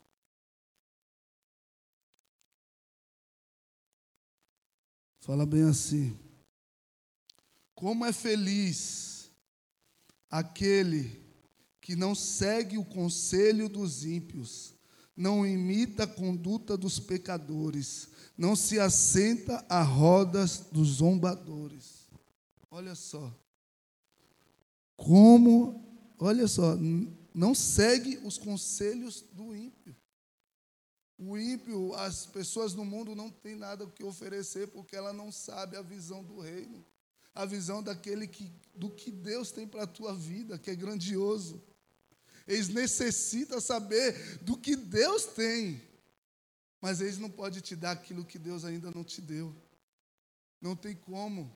Fala 5.21 5.43
bem 5.43 5.67
assim. 5.67 6.22
Como 7.75 8.05
é 8.05 8.13
feliz 8.13 9.31
aquele 10.29 11.21
que 11.81 11.95
não 11.95 12.15
segue 12.15 12.77
o 12.77 12.85
conselho 12.85 13.67
dos 13.67 14.05
ímpios, 14.05 14.73
não 15.15 15.45
imita 15.45 16.03
a 16.03 16.07
conduta 16.07 16.77
dos 16.77 16.99
pecadores, 16.99 18.07
não 18.37 18.55
se 18.55 18.79
assenta 18.79 19.63
a 19.67 19.83
rodas 19.83 20.59
dos 20.71 20.87
zombadores. 20.87 22.07
Olha 22.71 22.95
só. 22.95 23.31
Como, 24.95 26.15
olha 26.17 26.47
só, 26.47 26.75
não 27.33 27.53
segue 27.53 28.17
os 28.19 28.37
conselhos 28.37 29.21
do 29.33 29.55
ímpio. 29.55 29.95
O 31.17 31.37
ímpio, 31.37 31.93
as 31.95 32.25
pessoas 32.25 32.73
no 32.73 32.85
mundo 32.85 33.15
não 33.15 33.29
têm 33.29 33.55
nada 33.55 33.83
o 33.83 33.91
que 33.91 34.03
oferecer 34.03 34.67
porque 34.69 34.95
ela 34.95 35.13
não 35.13 35.31
sabe 35.31 35.75
a 35.75 35.81
visão 35.81 36.23
do 36.23 36.39
reino 36.39 36.83
a 37.33 37.45
visão 37.45 37.81
daquele 37.81 38.27
que, 38.27 38.51
do 38.75 38.89
que 38.89 39.11
Deus 39.11 39.51
tem 39.51 39.67
para 39.67 39.83
a 39.83 39.87
tua 39.87 40.13
vida, 40.13 40.57
que 40.57 40.69
é 40.69 40.75
grandioso. 40.75 41.61
Eles 42.47 42.67
necessitam 42.67 43.59
saber 43.59 44.39
do 44.39 44.57
que 44.57 44.75
Deus 44.75 45.25
tem, 45.25 45.81
mas 46.81 47.01
eles 47.01 47.17
não 47.17 47.29
podem 47.29 47.61
te 47.61 47.75
dar 47.75 47.91
aquilo 47.91 48.25
que 48.25 48.37
Deus 48.37 48.65
ainda 48.65 48.91
não 48.91 49.03
te 49.03 49.21
deu. 49.21 49.55
Não 50.61 50.75
tem 50.75 50.95
como. 50.95 51.51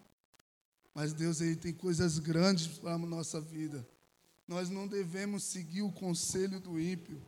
Mas 0.94 1.14
Deus 1.14 1.42
aí 1.42 1.56
tem 1.56 1.74
coisas 1.74 2.18
grandes 2.18 2.68
para 2.80 2.94
a 2.94 2.98
nossa 2.98 3.40
vida. 3.40 3.88
Nós 4.48 4.70
não 4.70 4.88
devemos 4.88 5.44
seguir 5.44 5.82
o 5.82 5.92
conselho 5.92 6.60
do 6.60 6.80
ímpio. 6.80 7.22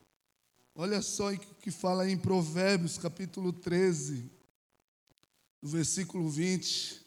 Olha 0.73 1.01
só 1.01 1.33
o 1.33 1.37
que 1.37 1.69
fala 1.69 2.09
em 2.09 2.17
Provérbios, 2.17 2.97
capítulo 2.97 3.51
13, 3.51 4.31
no 5.61 5.69
versículo 5.69 6.29
20. 6.29 7.05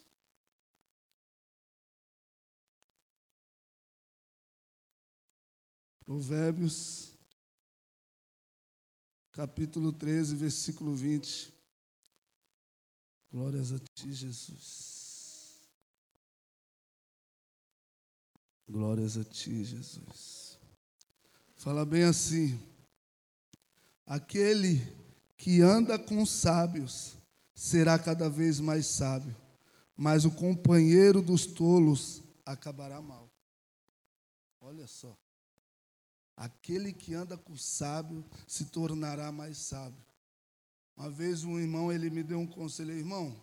Provérbios, 6.05 7.13
capítulo 9.31 9.93
13, 9.93 10.35
versículo 10.35 10.93
20. 10.93 11.53
Glórias 13.31 13.71
a 13.71 13.79
ti, 13.79 14.13
Jesus. 14.13 15.61
Glórias 18.67 19.17
a 19.17 19.23
ti, 19.23 19.63
Jesus. 19.63 20.59
Fala 21.55 21.85
bem 21.85 22.03
assim: 22.03 22.59
aquele 24.05 24.81
que 25.37 25.61
anda 25.61 25.97
com 25.97 26.25
sábios 26.25 27.15
será 27.55 27.97
cada 27.97 28.29
vez 28.29 28.59
mais 28.59 28.87
sábio, 28.87 29.35
mas 29.95 30.25
o 30.25 30.31
companheiro 30.31 31.21
dos 31.21 31.45
tolos 31.45 32.21
acabará 32.45 33.01
mal. 33.01 33.31
Olha 34.59 34.85
só. 34.85 35.22
Aquele 36.35 36.91
que 36.91 37.13
anda 37.13 37.37
com 37.37 37.55
sábio 37.55 38.25
se 38.47 38.65
tornará 38.65 39.31
mais 39.31 39.57
sábio. 39.57 40.03
Uma 40.95 41.09
vez 41.09 41.43
um 41.43 41.59
irmão 41.59 41.91
ele 41.91 42.09
me 42.09 42.23
deu 42.23 42.39
um 42.39 42.47
conselho, 42.47 42.91
irmão, 42.91 43.35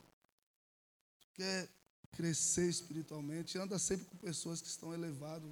quer 1.35 1.68
crescer 2.12 2.68
espiritualmente, 2.68 3.59
anda 3.59 3.78
sempre 3.78 4.06
com 4.06 4.16
pessoas 4.16 4.61
que 4.61 4.68
estão 4.68 4.92
elevadas, 4.92 5.50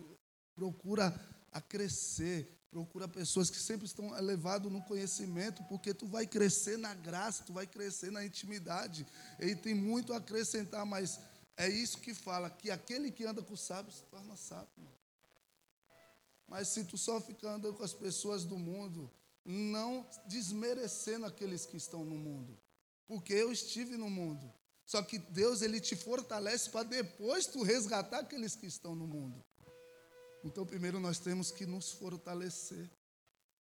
procura 0.54 1.14
a 1.52 1.60
crescer, 1.60 2.58
procura 2.70 3.08
pessoas 3.08 3.48
que 3.50 3.58
sempre 3.58 3.86
estão 3.86 4.16
elevadas 4.16 4.70
no 4.70 4.82
conhecimento, 4.82 5.62
porque 5.64 5.94
tu 5.94 6.06
vai 6.06 6.26
crescer 6.26 6.76
na 6.76 6.94
graça, 6.94 7.44
tu 7.44 7.52
vai 7.52 7.66
crescer 7.66 8.10
na 8.10 8.24
intimidade. 8.24 9.06
Ele 9.38 9.56
tem 9.56 9.74
muito 9.74 10.12
a 10.12 10.18
acrescentar, 10.18 10.84
mas 10.84 11.18
é 11.56 11.68
isso 11.68 11.98
que 11.98 12.14
fala, 12.14 12.50
que 12.50 12.70
aquele 12.70 13.10
que 13.10 13.24
anda 13.24 13.42
com 13.42 13.54
o 13.54 13.56
sábio 13.56 13.92
se 13.92 14.02
torna 14.04 14.36
sábio. 14.36 14.68
Mas 16.48 16.68
se 16.68 16.84
tu 16.84 16.96
só 16.96 17.20
fica 17.20 17.50
andando 17.50 17.74
com 17.74 17.84
as 17.84 17.92
pessoas 17.92 18.44
do 18.44 18.58
mundo, 18.58 19.10
não 19.44 20.06
desmerecendo 20.26 21.26
aqueles 21.26 21.66
que 21.66 21.76
estão 21.76 22.04
no 22.04 22.16
mundo, 22.16 22.58
porque 23.06 23.32
eu 23.32 23.52
estive 23.52 23.96
no 23.96 24.08
mundo. 24.08 24.52
Só 24.84 25.02
que 25.02 25.18
Deus 25.18 25.60
ele 25.60 25.80
te 25.80 25.94
fortalece 25.94 26.70
para 26.70 26.88
depois 26.88 27.46
tu 27.46 27.62
resgatar 27.62 28.20
aqueles 28.20 28.56
que 28.56 28.66
estão 28.66 28.94
no 28.94 29.06
mundo. 29.06 29.44
Então, 30.42 30.64
primeiro 30.64 30.98
nós 30.98 31.18
temos 31.18 31.50
que 31.50 31.66
nos 31.66 31.92
fortalecer. 31.92 32.90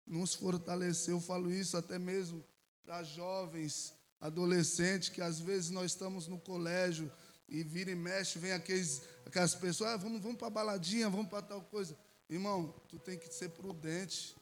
Nos 0.04 0.34
fortalecer. 0.34 1.14
Eu 1.14 1.20
falo 1.20 1.48
isso 1.52 1.76
até 1.76 1.96
mesmo 1.96 2.44
para 2.82 3.04
jovens, 3.04 3.94
adolescentes, 4.20 5.08
que 5.08 5.20
às 5.22 5.38
vezes 5.38 5.70
nós 5.70 5.92
estamos 5.92 6.26
no 6.26 6.40
colégio 6.40 7.10
e 7.48 7.62
vira 7.62 7.90
e 7.90 7.94
mexe, 7.94 8.38
vem 8.38 8.52
aqueles, 8.52 9.02
aquelas 9.24 9.54
pessoas, 9.54 9.90
ah, 9.90 9.96
vamos, 9.96 10.20
vamos 10.20 10.38
para 10.38 10.50
baladinha, 10.50 11.08
vamos 11.08 11.28
para 11.28 11.42
tal 11.42 11.62
coisa. 11.62 11.96
Irmão, 12.32 12.74
tu 12.88 12.98
tem 12.98 13.18
que 13.18 13.30
ser 13.30 13.50
prudente. 13.50 14.34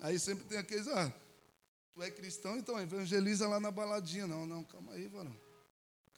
Aí 0.00 0.18
sempre 0.18 0.46
tem 0.46 0.56
aqueles, 0.56 0.88
ah, 0.88 1.12
tu 1.92 2.02
é 2.02 2.10
cristão, 2.10 2.56
então 2.56 2.80
evangeliza 2.80 3.46
lá 3.46 3.60
na 3.60 3.70
baladinha. 3.70 4.26
Não, 4.26 4.46
não, 4.46 4.64
calma 4.64 4.92
aí, 4.94 5.06
varão. 5.06 5.36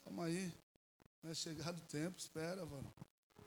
Calma 0.05 0.27
aí. 0.27 0.55
Não 1.21 1.33
é 1.33 1.35
chegado 1.35 1.79
o 1.79 1.87
tempo, 1.87 2.17
espera, 2.21 2.65
varão. 2.65 2.95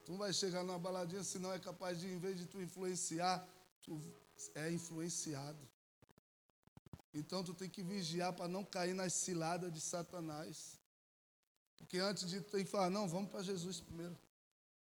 Tu 0.03 0.17
vai 0.17 0.33
chegar 0.33 0.65
numa 0.65 0.77
baladinha, 0.77 1.23
senão 1.23 1.53
é 1.53 1.59
capaz 1.59 1.97
de, 1.97 2.07
em 2.07 2.17
vez 2.19 2.37
de 2.37 2.45
tu 2.45 2.61
influenciar, 2.61 3.47
tu 3.81 4.01
é 4.53 4.69
influenciado. 4.69 5.65
Então 7.13 7.41
tu 7.41 7.53
tem 7.53 7.69
que 7.69 7.81
vigiar 7.81 8.33
para 8.33 8.49
não 8.49 8.65
cair 8.65 8.93
nas 8.93 9.13
ciladas 9.13 9.71
de 9.71 9.79
Satanás. 9.79 10.77
Porque 11.77 11.99
antes 11.99 12.29
de 12.29 12.41
tu 12.41 12.51
ter 12.51 12.65
que 12.65 12.69
falar, 12.69 12.89
não, 12.89 13.07
vamos 13.07 13.31
para 13.31 13.41
Jesus 13.41 13.79
primeiro. 13.79 14.17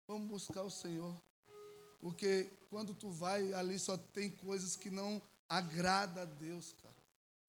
Vamos 0.07 0.29
buscar 0.29 0.63
o 0.63 0.71
Senhor. 0.71 1.15
Porque 2.01 2.51
quando 2.71 2.95
tu 2.95 3.11
vai 3.11 3.53
ali 3.53 3.79
só 3.79 3.97
tem 3.97 4.31
coisas 4.31 4.75
que 4.75 4.91
não 4.91 5.21
agrada 5.49 6.23
a 6.23 6.25
Deus, 6.25 6.73
cara. 6.81 6.95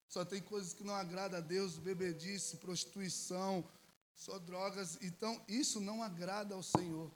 Só 0.08 0.24
tem 0.26 0.42
coisas 0.42 0.74
que 0.74 0.84
não 0.84 0.94
agrada 0.94 1.38
a 1.38 1.40
Deus, 1.40 1.78
bebedice, 1.78 2.58
prostituição, 2.58 3.66
só 4.14 4.38
drogas. 4.38 4.98
Então, 5.00 5.42
isso 5.48 5.80
não 5.80 6.02
agrada 6.02 6.54
ao 6.54 6.62
Senhor. 6.62 7.10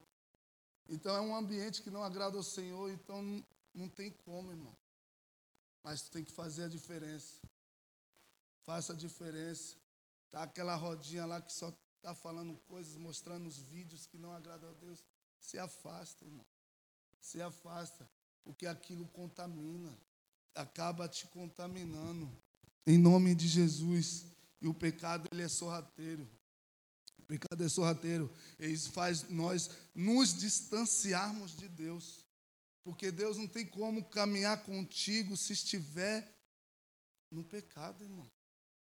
Então, 0.88 1.14
é 1.14 1.20
um 1.20 1.36
ambiente 1.36 1.82
que 1.82 1.90
não 1.90 2.02
agrada 2.02 2.38
ao 2.38 2.42
Senhor, 2.42 2.90
então 2.90 3.44
não, 3.74 3.88
tem 3.88 4.10
como, 4.24 4.50
irmão. 4.50 4.74
Mas 5.82 6.02
tu 6.02 6.10
tem 6.12 6.24
que 6.24 6.32
fazer 6.32 6.64
a 6.64 6.68
diferença. 6.68 7.34
Faça 8.62 8.94
a 8.94 8.96
diferença. 8.96 9.76
Tá 10.30 10.44
aquela 10.44 10.74
rodinha 10.74 11.26
lá 11.26 11.42
que 11.42 11.52
só 11.52 11.70
está 11.96 12.14
falando 12.14 12.56
coisas, 12.66 12.96
mostrando 12.96 13.46
os 13.46 13.58
vídeos 13.58 14.06
que 14.06 14.16
não 14.16 14.32
agradam 14.32 14.70
a 14.70 14.74
Deus. 14.74 15.04
Se 15.38 15.58
afasta, 15.58 16.24
irmão 16.24 16.46
se 17.20 17.40
afasta, 17.40 18.08
porque 18.44 18.66
aquilo 18.66 19.06
contamina, 19.08 19.96
acaba 20.54 21.08
te 21.08 21.26
contaminando. 21.26 22.30
Em 22.86 22.98
nome 22.98 23.34
de 23.34 23.48
Jesus. 23.48 24.26
E 24.60 24.68
o 24.68 24.74
pecado 24.74 25.28
ele 25.32 25.42
é 25.42 25.48
sorrateiro. 25.48 26.28
O 27.18 27.22
pecado 27.22 27.62
é 27.62 27.68
sorrateiro. 27.68 28.32
Ele 28.58 28.76
faz 28.78 29.28
nós 29.28 29.70
nos 29.94 30.34
distanciarmos 30.34 31.56
de 31.56 31.68
Deus. 31.68 32.24
Porque 32.84 33.10
Deus 33.10 33.36
não 33.36 33.48
tem 33.48 33.66
como 33.66 34.04
caminhar 34.04 34.62
contigo 34.62 35.36
se 35.36 35.52
estiver 35.52 36.32
no 37.30 37.42
pecado, 37.42 38.02
irmão. 38.04 38.30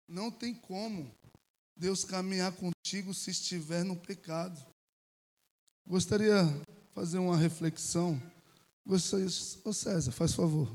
Não 0.07 0.31
tem 0.31 0.53
como 0.53 1.15
Deus 1.75 2.03
caminhar 2.03 2.51
contigo 2.51 3.13
se 3.13 3.31
estiver 3.31 3.83
no 3.83 3.95
pecado. 3.95 4.63
Gostaria 5.85 6.43
fazer 6.93 7.17
uma 7.17 7.37
reflexão. 7.37 8.21
Vocês, 8.85 9.59
ô 9.63 9.73
César, 9.73 10.11
faz 10.11 10.33
favor. 10.33 10.69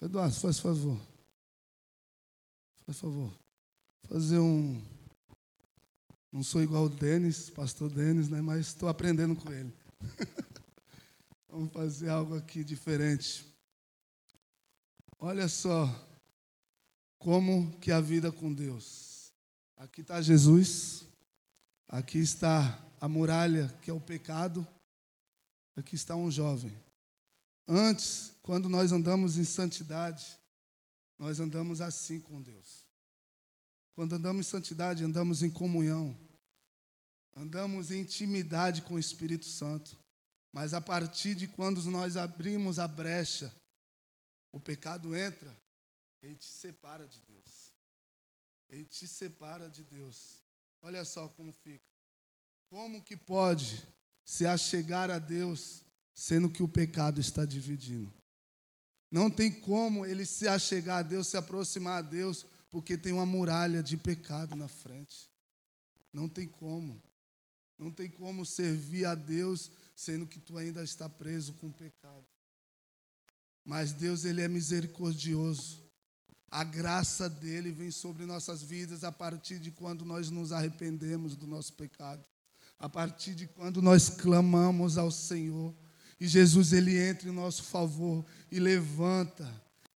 Eduardo, 0.00 0.34
faz 0.34 0.58
favor. 0.58 1.00
Faz 2.84 2.98
favor. 2.98 3.32
Fazer 4.08 4.38
um. 4.38 4.82
Não 6.30 6.42
sou 6.42 6.62
igual 6.62 6.84
o 6.84 6.88
Denis, 6.88 7.50
pastor 7.50 7.90
Denis, 7.90 8.28
né? 8.28 8.40
Mas 8.40 8.68
estou 8.68 8.88
aprendendo 8.88 9.36
com 9.36 9.52
ele. 9.52 9.72
Vamos 11.48 11.72
fazer 11.72 12.08
algo 12.08 12.34
aqui 12.34 12.64
diferente. 12.64 13.46
Olha 15.18 15.46
só 15.48 15.88
como 17.18 17.78
que 17.78 17.90
é 17.90 17.94
a 17.94 18.00
vida 18.00 18.32
com 18.32 18.52
Deus. 18.52 19.32
Aqui 19.76 20.00
está 20.00 20.20
Jesus. 20.20 21.04
Aqui 21.88 22.18
está 22.18 22.78
a 23.02 23.08
muralha, 23.08 23.66
que 23.82 23.90
é 23.90 23.92
o 23.92 24.00
pecado. 24.00 24.64
Aqui 25.74 25.96
está 25.96 26.14
um 26.14 26.30
jovem. 26.30 26.72
Antes, 27.66 28.32
quando 28.42 28.68
nós 28.68 28.92
andamos 28.92 29.36
em 29.36 29.44
santidade, 29.44 30.38
nós 31.18 31.40
andamos 31.40 31.80
assim 31.80 32.20
com 32.20 32.40
Deus. 32.40 32.84
Quando 33.96 34.14
andamos 34.14 34.46
em 34.46 34.48
santidade, 34.48 35.02
andamos 35.02 35.42
em 35.42 35.50
comunhão. 35.50 36.16
Andamos 37.36 37.90
em 37.90 38.02
intimidade 38.02 38.82
com 38.82 38.94
o 38.94 39.00
Espírito 39.00 39.46
Santo. 39.46 39.98
Mas 40.52 40.72
a 40.72 40.80
partir 40.80 41.34
de 41.34 41.48
quando 41.48 41.82
nós 41.90 42.16
abrimos 42.16 42.78
a 42.78 42.86
brecha, 42.86 43.52
o 44.52 44.60
pecado 44.60 45.16
entra, 45.16 45.52
ele 46.22 46.36
te 46.36 46.46
separa 46.46 47.08
de 47.08 47.20
Deus. 47.22 47.72
Ele 48.68 48.84
te 48.84 49.08
separa 49.08 49.68
de 49.68 49.82
Deus. 49.82 50.40
Olha 50.80 51.04
só 51.04 51.28
como 51.30 51.52
fica. 51.52 51.91
Como 52.72 53.02
que 53.02 53.18
pode 53.18 53.86
se 54.24 54.46
achegar 54.46 55.10
a 55.10 55.18
Deus 55.18 55.82
sendo 56.14 56.48
que 56.48 56.62
o 56.62 56.68
pecado 56.68 57.20
está 57.20 57.44
dividindo? 57.44 58.10
Não 59.10 59.30
tem 59.30 59.52
como 59.52 60.06
ele 60.06 60.24
se 60.24 60.48
achegar 60.48 61.00
a 61.00 61.02
Deus, 61.02 61.26
se 61.28 61.36
aproximar 61.36 61.98
a 61.98 62.00
Deus, 62.00 62.46
porque 62.70 62.96
tem 62.96 63.12
uma 63.12 63.26
muralha 63.26 63.82
de 63.82 63.98
pecado 63.98 64.56
na 64.56 64.68
frente. 64.68 65.28
Não 66.14 66.30
tem 66.30 66.48
como. 66.48 66.98
Não 67.78 67.90
tem 67.90 68.08
como 68.08 68.46
servir 68.46 69.04
a 69.04 69.14
Deus 69.14 69.70
sendo 69.94 70.26
que 70.26 70.40
tu 70.40 70.56
ainda 70.56 70.82
está 70.82 71.10
preso 71.10 71.52
com 71.52 71.66
o 71.66 71.74
pecado. 71.74 72.24
Mas 73.62 73.92
Deus 73.92 74.24
ele 74.24 74.40
é 74.40 74.48
misericordioso. 74.48 75.84
A 76.50 76.64
graça 76.64 77.28
dele 77.28 77.70
vem 77.70 77.90
sobre 77.90 78.24
nossas 78.24 78.62
vidas 78.62 79.04
a 79.04 79.12
partir 79.12 79.58
de 79.58 79.70
quando 79.70 80.06
nós 80.06 80.30
nos 80.30 80.52
arrependemos 80.52 81.36
do 81.36 81.46
nosso 81.46 81.74
pecado 81.74 82.24
a 82.82 82.88
partir 82.88 83.32
de 83.32 83.46
quando 83.46 83.80
nós 83.80 84.08
clamamos 84.08 84.98
ao 84.98 85.08
Senhor. 85.08 85.72
E 86.20 86.26
Jesus 86.26 86.72
ele 86.72 86.98
entra 86.98 87.28
em 87.28 87.32
nosso 87.32 87.62
favor 87.62 88.24
e 88.50 88.58
levanta, 88.58 89.48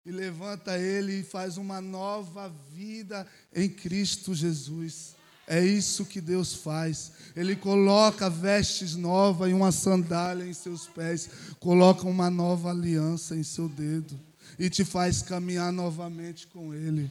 e 0.06 0.12
levanta 0.12 0.78
ele 0.78 1.22
e 1.22 1.24
faz 1.24 1.58
uma 1.58 1.82
nova 1.82 2.48
vida 2.72 3.26
em 3.54 3.68
Cristo 3.68 4.36
Jesus. 4.36 5.16
É 5.48 5.66
isso 5.66 6.06
que 6.06 6.22
Deus 6.22 6.54
faz. 6.54 7.12
Ele 7.36 7.56
coloca 7.56 8.30
vestes 8.30 8.96
novas 8.96 9.50
e 9.50 9.54
uma 9.54 9.72
sandália 9.72 10.46
em 10.46 10.54
seus 10.54 10.86
pés, 10.86 11.28
coloca 11.60 12.08
uma 12.08 12.30
nova 12.30 12.70
aliança 12.70 13.36
em 13.36 13.44
seu 13.44 13.68
dedo 13.68 14.20
e 14.60 14.70
te 14.70 14.86
faz 14.86 15.24
caminhar 15.24 15.74
novamente 15.74 16.46
com 16.48 16.72
Ele. 16.72 17.10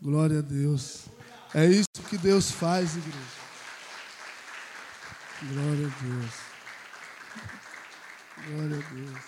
Glória 0.00 0.38
a 0.38 0.42
Deus. 0.42 1.06
É 1.52 1.66
isso 1.66 1.88
que 2.08 2.16
Deus 2.16 2.52
faz, 2.52 2.96
igreja. 2.96 3.39
Glória 5.48 5.86
a 5.86 6.02
Deus. 6.02 6.34
Glória 8.46 8.76
a 8.76 8.90
Deus. 8.92 9.24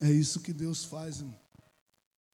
É 0.00 0.10
isso 0.10 0.40
que 0.40 0.52
Deus 0.52 0.84
faz, 0.84 1.18
irmão. 1.18 1.38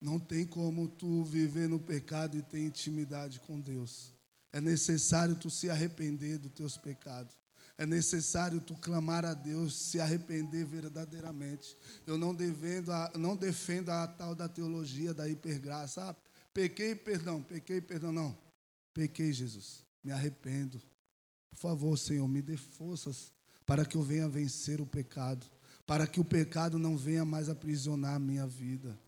Não 0.00 0.18
tem 0.18 0.46
como 0.46 0.88
tu 0.88 1.24
viver 1.24 1.68
no 1.68 1.78
pecado 1.78 2.38
e 2.38 2.42
ter 2.42 2.60
intimidade 2.60 3.38
com 3.40 3.60
Deus. 3.60 4.14
É 4.50 4.62
necessário 4.62 5.36
tu 5.36 5.50
se 5.50 5.68
arrepender 5.68 6.38
dos 6.38 6.52
teus 6.52 6.78
pecados. 6.78 7.36
É 7.76 7.84
necessário 7.84 8.58
tu 8.58 8.74
clamar 8.74 9.26
a 9.26 9.34
Deus, 9.34 9.76
se 9.76 10.00
arrepender 10.00 10.64
verdadeiramente. 10.64 11.76
Eu 12.06 12.16
não, 12.16 12.34
devendo 12.34 12.90
a, 12.90 13.12
não 13.14 13.36
defendo 13.36 13.90
a 13.90 14.06
tal 14.06 14.34
da 14.34 14.48
teologia 14.48 15.12
da 15.12 15.28
hipergraça. 15.28 16.02
Ah, 16.02 16.16
pequei, 16.54 16.94
perdão, 16.94 17.42
pequei, 17.42 17.82
perdão, 17.82 18.10
não. 18.10 18.38
Pequei, 18.94 19.34
Jesus. 19.34 19.84
Me 20.02 20.10
arrependo. 20.10 20.80
Por 21.56 21.60
favor, 21.60 21.96
Senhor, 21.96 22.28
me 22.28 22.42
dê 22.42 22.54
forças 22.54 23.32
para 23.64 23.86
que 23.86 23.96
eu 23.96 24.02
venha 24.02 24.28
vencer 24.28 24.78
o 24.78 24.86
pecado, 24.86 25.46
para 25.86 26.06
que 26.06 26.20
o 26.20 26.24
pecado 26.24 26.78
não 26.78 26.98
venha 26.98 27.24
mais 27.24 27.48
aprisionar 27.48 28.16
a 28.16 28.18
minha 28.18 28.46
vida. 28.46 28.98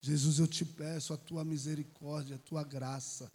Jesus, 0.00 0.38
eu 0.38 0.46
te 0.46 0.64
peço 0.64 1.12
a 1.12 1.18
tua 1.18 1.44
misericórdia, 1.44 2.36
a 2.36 2.38
tua 2.38 2.64
graça. 2.64 3.30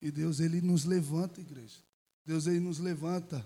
E 0.00 0.10
Deus, 0.10 0.40
Ele 0.40 0.60
nos 0.60 0.84
levanta, 0.84 1.40
igreja. 1.40 1.78
Deus, 2.24 2.46
Ele 2.46 2.60
nos 2.60 2.78
levanta. 2.78 3.44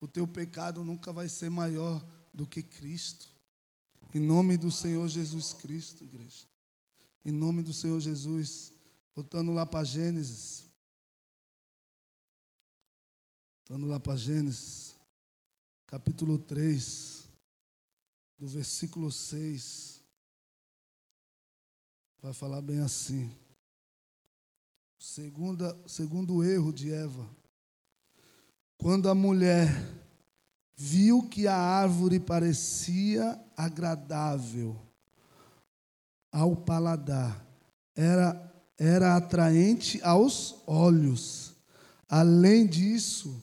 O 0.00 0.08
teu 0.08 0.26
pecado 0.26 0.82
nunca 0.82 1.12
vai 1.12 1.28
ser 1.28 1.48
maior 1.48 2.04
do 2.34 2.44
que 2.44 2.60
Cristo. 2.60 3.28
Em 4.12 4.20
nome 4.20 4.56
do 4.56 4.70
Senhor 4.70 5.06
Jesus 5.08 5.52
Cristo, 5.52 6.02
igreja. 6.02 6.44
Em 7.24 7.30
nome 7.30 7.62
do 7.62 7.72
Senhor 7.72 8.00
Jesus. 8.00 8.72
Voltando 9.14 9.52
lá 9.52 9.64
para 9.64 9.84
Gênesis. 9.84 10.71
Voltando 13.64 13.86
lá 13.86 14.00
para 14.00 14.16
Gênesis. 14.16 14.96
Capítulo 15.86 16.36
3. 16.36 17.28
Do 18.36 18.48
versículo 18.48 19.12
6 19.12 20.02
vai 22.20 22.32
falar 22.32 22.60
bem 22.60 22.80
assim. 22.80 23.30
Segunda, 24.98 25.78
segundo 25.86 26.42
erro 26.42 26.72
de 26.72 26.92
Eva. 26.92 27.24
Quando 28.76 29.08
a 29.08 29.14
mulher 29.14 29.68
viu 30.74 31.28
que 31.28 31.46
a 31.46 31.56
árvore 31.56 32.18
parecia 32.18 33.40
agradável 33.56 34.76
ao 36.32 36.56
paladar, 36.56 37.46
era, 37.94 38.52
era 38.76 39.16
atraente 39.16 40.02
aos 40.02 40.56
olhos. 40.66 41.54
Além 42.08 42.66
disso, 42.66 43.40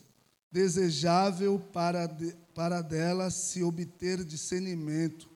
desejável 0.52 1.60
para, 1.60 2.08
de, 2.08 2.36
para 2.54 2.82
dela 2.82 3.30
se 3.30 3.64
obter 3.64 4.24
discernimento 4.24 5.30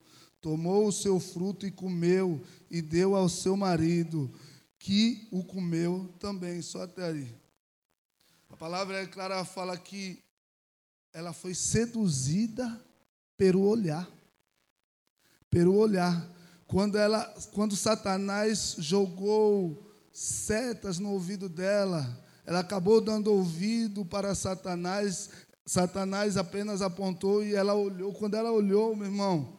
tomou 0.44 0.88
o 0.88 0.92
seu 0.92 1.22
fruto 1.22 1.66
e 1.66 1.72
comeu, 1.72 2.44
e 2.70 2.82
deu 2.82 3.16
ao 3.16 3.30
seu 3.30 3.56
marido, 3.56 4.30
que 4.78 5.26
o 5.32 5.42
comeu 5.42 6.14
também. 6.20 6.62
Só 6.62 6.84
até 6.84 7.06
aí. 7.06 7.34
A 8.50 8.58
palavra 8.58 9.02
é 9.02 9.08
clara, 9.08 9.46
fala 9.46 9.78
que 9.78 10.22
ela 11.14 11.32
foi 11.32 11.56
seduzida 11.56 12.86
pelo 13.38 13.62
olhar. 13.62 14.06
Pelo 15.50 15.78
olhar. 15.78 16.30
Quando, 16.68 16.98
ela, 16.98 17.24
quando 17.54 17.78
Satanás 17.78 18.76
jogou 18.80 19.90
setas 20.12 21.00
no 21.00 21.12
ouvido 21.12 21.48
dela, 21.48 22.22
ela 22.46 22.60
acabou 22.60 23.00
dando 23.00 23.32
ouvido 23.32 24.06
para 24.06 24.36
Satanás. 24.36 25.30
Satanás 25.66 26.36
apenas 26.36 26.82
apontou 26.82 27.44
e 27.44 27.56
ela 27.56 27.74
olhou. 27.74 28.14
Quando 28.14 28.36
ela 28.36 28.52
olhou, 28.52 28.96
meu 28.96 29.06
irmão, 29.08 29.58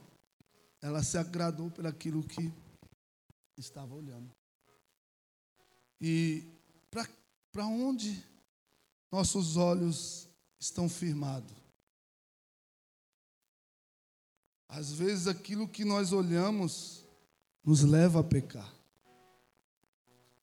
ela 0.83 1.03
se 1.03 1.17
agradou 1.17 1.71
por 1.71 1.87
aquilo 1.87 2.23
que 2.23 2.53
estava 3.57 3.95
olhando. 3.95 4.31
E 6.01 6.45
para 7.51 7.67
onde 7.67 8.23
nossos 9.11 9.57
olhos 9.57 10.29
estão 10.61 10.89
firmados? 10.89 11.55
Às 14.69 14.93
vezes 14.93 15.27
aquilo 15.27 15.69
que 15.69 15.85
nós 15.85 16.13
olhamos 16.13 17.05
nos 17.65 17.83
leva 17.83 18.21
a 18.21 18.25
pecar. 18.25 18.71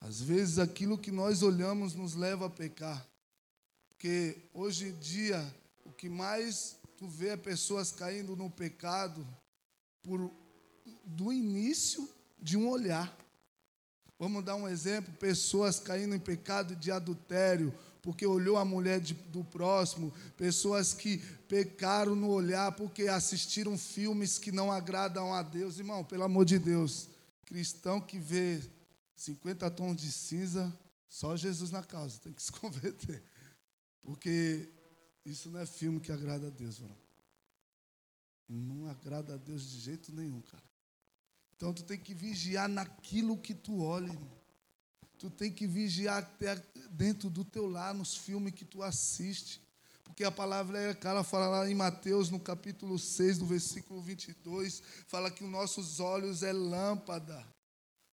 Às 0.02 0.20
vezes 0.20 0.58
aquilo 0.58 0.98
que 0.98 1.12
nós 1.12 1.44
olhamos 1.44 1.94
nos 1.94 2.16
leva 2.16 2.48
a 2.48 2.50
pecar. 2.50 3.08
Porque 3.88 4.36
hoje 4.52 4.88
em 4.88 4.96
dia 4.98 5.40
o 5.86 5.92
que 5.92 6.10
mais 6.10 6.76
tu 6.98 7.08
vê 7.08 7.30
é 7.30 7.38
pessoas 7.38 7.92
caindo 7.92 8.36
no 8.36 8.50
pecado 8.50 9.26
por, 10.02 10.32
do 11.06 11.32
início 11.32 12.10
de 12.42 12.58
um 12.58 12.68
olhar. 12.68 13.16
Vamos 14.18 14.44
dar 14.44 14.56
um 14.56 14.68
exemplo: 14.68 15.14
pessoas 15.14 15.80
caindo 15.80 16.16
em 16.16 16.20
pecado 16.20 16.76
de 16.76 16.92
adultério, 16.92 17.72
porque 18.02 18.26
olhou 18.26 18.58
a 18.58 18.66
mulher 18.66 19.00
de, 19.00 19.14
do 19.14 19.44
próximo, 19.44 20.12
pessoas 20.36 20.96
que 20.96 21.20
pecaram 21.48 22.16
no 22.16 22.30
olhar 22.30 22.72
porque 22.72 23.08
assistiram 23.08 23.78
filmes 23.78 24.40
que 24.40 24.52
não 24.52 24.72
agradam 24.72 25.32
a 25.32 25.44
Deus. 25.44 25.78
Irmão, 25.78 26.04
pelo 26.04 26.24
amor 26.24 26.46
de 26.46 26.58
Deus, 26.58 27.08
cristão 27.46 28.02
que 28.02 28.18
vê 28.18 28.62
50 29.22 29.70
tons 29.70 29.96
de 29.98 30.12
cinza, 30.12 30.76
só 31.08 31.38
Jesus 31.38 31.70
na 31.70 31.84
causa, 31.84 32.20
tem 32.20 32.34
que 32.34 32.42
se 32.42 32.52
converter. 32.54 33.24
Porque 34.02 34.68
isso 35.24 35.50
não 35.52 35.60
é 35.60 35.66
filme 35.66 36.00
que 36.00 36.12
agrada 36.12 36.48
a 36.48 36.50
Deus, 36.50 36.80
irmão. 36.80 36.98
Não 38.50 38.88
agrada 38.88 39.36
a 39.36 39.38
Deus 39.38 39.70
de 39.70 39.80
jeito 39.80 40.12
nenhum, 40.12 40.42
cara. 40.42 40.64
Então 41.56 41.72
tu 41.72 41.84
tem 41.84 42.00
que 42.00 42.16
vigiar 42.16 42.68
naquilo 42.68 43.38
que 43.38 43.54
tu 43.54 43.84
olha, 43.84 44.08
irmão. 44.08 44.42
Tu 45.20 45.30
tem 45.30 45.54
que 45.54 45.68
vigiar 45.68 46.18
até 46.18 46.56
dentro 46.90 47.30
do 47.30 47.46
teu 47.46 47.68
lar, 47.68 47.94
nos 47.94 48.18
filmes 48.18 48.56
que 48.56 48.66
tu 48.66 48.82
assiste. 48.82 49.62
Porque 50.04 50.24
a 50.24 50.32
palavra 50.32 50.80
é 50.80 50.96
cara 50.96 51.24
fala 51.24 51.48
lá 51.48 51.70
em 51.70 51.76
Mateus, 51.76 52.32
no 52.32 52.40
capítulo 52.40 52.98
6, 52.98 53.38
no 53.38 53.46
versículo 53.46 54.02
22, 54.02 54.82
fala 55.08 55.30
que 55.30 55.44
os 55.44 55.50
nossos 55.50 56.00
olhos 56.00 56.42
é 56.42 56.52
lâmpada. 56.52 57.46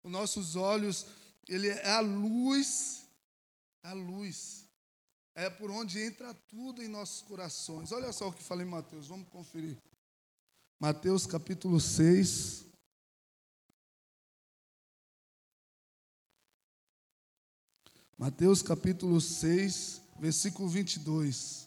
Os 0.03 0.11
nossos 0.11 0.55
olhos, 0.55 1.05
ele 1.47 1.67
é 1.67 1.89
a 1.89 1.99
luz, 1.99 3.07
a 3.83 3.93
luz. 3.93 4.67
É 5.35 5.49
por 5.49 5.69
onde 5.69 6.01
entra 6.01 6.33
tudo 6.33 6.81
em 6.81 6.87
nossos 6.87 7.21
corações. 7.21 7.91
Olha 7.91 8.11
só 8.11 8.29
o 8.29 8.33
que 8.33 8.43
fala 8.43 8.63
em 8.63 8.65
Mateus, 8.65 9.07
vamos 9.07 9.27
conferir. 9.29 9.77
Mateus 10.79 11.25
capítulo 11.25 11.79
6. 11.79 12.65
Mateus 18.17 18.63
capítulo 18.63 19.21
6, 19.21 20.01
versículo 20.19 20.67
22. 20.67 21.66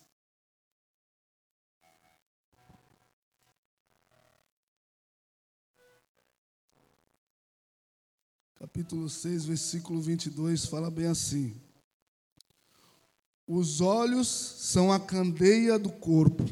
Capítulo 8.61 9.09
6, 9.09 9.47
versículo 9.47 10.03
22 10.03 10.67
fala 10.67 10.91
bem 10.91 11.07
assim: 11.07 11.59
Os 13.47 13.81
olhos 13.81 14.29
são 14.29 14.93
a 14.93 15.01
candeia 15.01 15.79
do 15.79 15.91
corpo. 15.91 16.45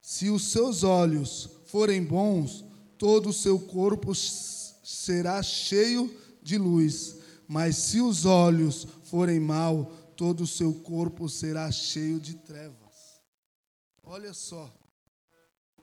Se 0.00 0.30
os 0.30 0.50
seus 0.50 0.82
olhos 0.82 1.48
forem 1.66 2.02
bons, 2.02 2.64
todo 2.98 3.28
o 3.28 3.32
seu 3.32 3.60
corpo 3.60 4.12
será 4.16 5.40
cheio 5.44 6.12
de 6.42 6.58
luz. 6.58 7.18
Mas 7.46 7.76
se 7.76 8.00
os 8.00 8.24
olhos 8.24 8.88
forem 9.04 9.38
mal, 9.38 9.84
todo 10.16 10.40
o 10.40 10.46
seu 10.46 10.74
corpo 10.74 11.28
será 11.28 11.70
cheio 11.70 12.18
de 12.18 12.34
trevas. 12.34 13.22
Olha 14.02 14.34
só. 14.34 14.74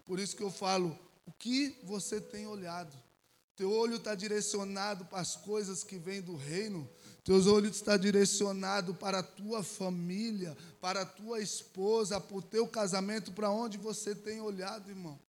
Por 0.04 0.20
isso 0.20 0.36
que 0.36 0.44
eu 0.44 0.52
falo, 0.52 1.00
o 1.26 1.32
que 1.32 1.80
você 1.86 2.20
tem 2.20 2.46
olhado? 2.46 2.92
Teu 3.60 3.74
olho 3.74 3.98
está 3.98 4.16
direcionado 4.16 5.04
para 5.04 5.20
as 5.20 5.36
coisas 5.36 5.84
que 5.84 5.98
vêm 5.98 6.22
do 6.22 6.34
reino. 6.34 6.90
Teus 7.26 7.46
olhos 7.46 7.76
estão 7.76 7.98
direcionados 7.98 8.96
para 8.96 9.20
a 9.20 9.24
tua 9.24 9.62
família, 9.62 10.56
para 10.80 11.02
a 11.02 11.06
tua 11.06 11.42
esposa, 11.42 12.22
para 12.22 12.38
o 12.38 12.42
teu 12.42 12.66
casamento, 12.70 13.34
para 13.34 13.52
onde 13.52 13.78
você 13.78 14.16
tem 14.16 14.40
olhado, 14.40 14.90
irmão. 14.90 15.20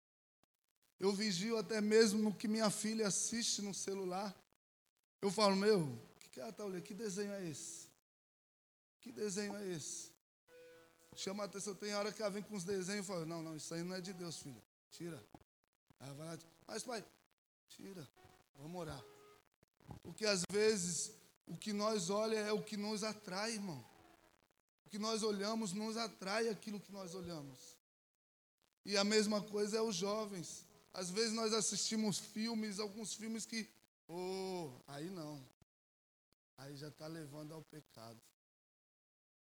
Eu 1.00 1.12
vigio 1.12 1.58
até 1.58 1.80
mesmo 1.80 2.22
no 2.22 2.32
que 2.32 2.46
minha 2.46 2.70
filha 2.70 3.08
assiste 3.08 3.62
no 3.62 3.74
celular. 3.74 4.32
Eu 5.20 5.32
falo, 5.32 5.56
meu, 5.56 5.80
o 5.80 6.18
que, 6.20 6.28
que 6.28 6.38
ela 6.38 6.50
está 6.50 6.64
olhando? 6.64 6.82
Que 6.82 6.94
desenho 6.94 7.32
é 7.32 7.48
esse? 7.48 7.88
Que 9.00 9.10
desenho 9.10 9.56
é 9.56 9.72
esse? 9.72 10.12
Chama 11.16 11.42
a 11.42 11.46
atenção, 11.46 11.74
tem 11.74 11.92
hora 11.96 12.12
que 12.12 12.22
ela 12.22 12.30
vem 12.30 12.44
com 12.44 12.54
os 12.54 12.62
desenhos 12.62 13.04
e 13.04 13.08
fala, 13.08 13.26
não, 13.26 13.42
não, 13.42 13.56
isso 13.56 13.74
aí 13.74 13.82
não 13.82 13.96
é 13.96 14.00
de 14.00 14.12
Deus, 14.12 14.38
filha. 14.38 14.62
Tira. 14.92 15.20
Ela 15.98 16.14
vai 16.14 16.26
lá, 16.28 16.38
mas 16.68 16.84
pai, 16.84 17.04
tira, 17.70 18.06
vamos 18.56 18.80
orar. 18.80 19.02
Porque 20.02 20.26
às 20.26 20.42
vezes 20.50 21.12
o 21.46 21.56
que 21.56 21.72
nós 21.72 22.10
olhamos 22.10 22.48
é 22.48 22.52
o 22.52 22.62
que 22.62 22.76
nos 22.76 23.02
atrai, 23.02 23.54
irmão. 23.54 23.84
O 24.84 24.90
que 24.90 24.98
nós 24.98 25.22
olhamos 25.22 25.72
nos 25.72 25.96
atrai 25.96 26.48
aquilo 26.48 26.80
que 26.80 26.92
nós 26.92 27.14
olhamos. 27.14 27.76
E 28.84 28.96
a 28.96 29.04
mesma 29.04 29.42
coisa 29.42 29.78
é 29.78 29.80
os 29.80 29.96
jovens. 29.96 30.66
Às 30.92 31.10
vezes 31.10 31.32
nós 31.32 31.52
assistimos 31.52 32.18
filmes, 32.18 32.78
alguns 32.78 33.14
filmes 33.14 33.46
que, 33.46 33.68
oh, 34.08 34.70
aí 34.86 35.08
não. 35.10 35.44
Aí 36.56 36.76
já 36.76 36.88
está 36.88 37.06
levando 37.06 37.52
ao 37.54 37.62
pecado. 37.62 38.20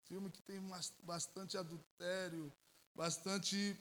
Filme 0.05 0.31
que 0.31 0.43
tem 0.43 0.61
bastante 1.03 1.57
adultério, 1.57 2.53
bastante 2.95 3.77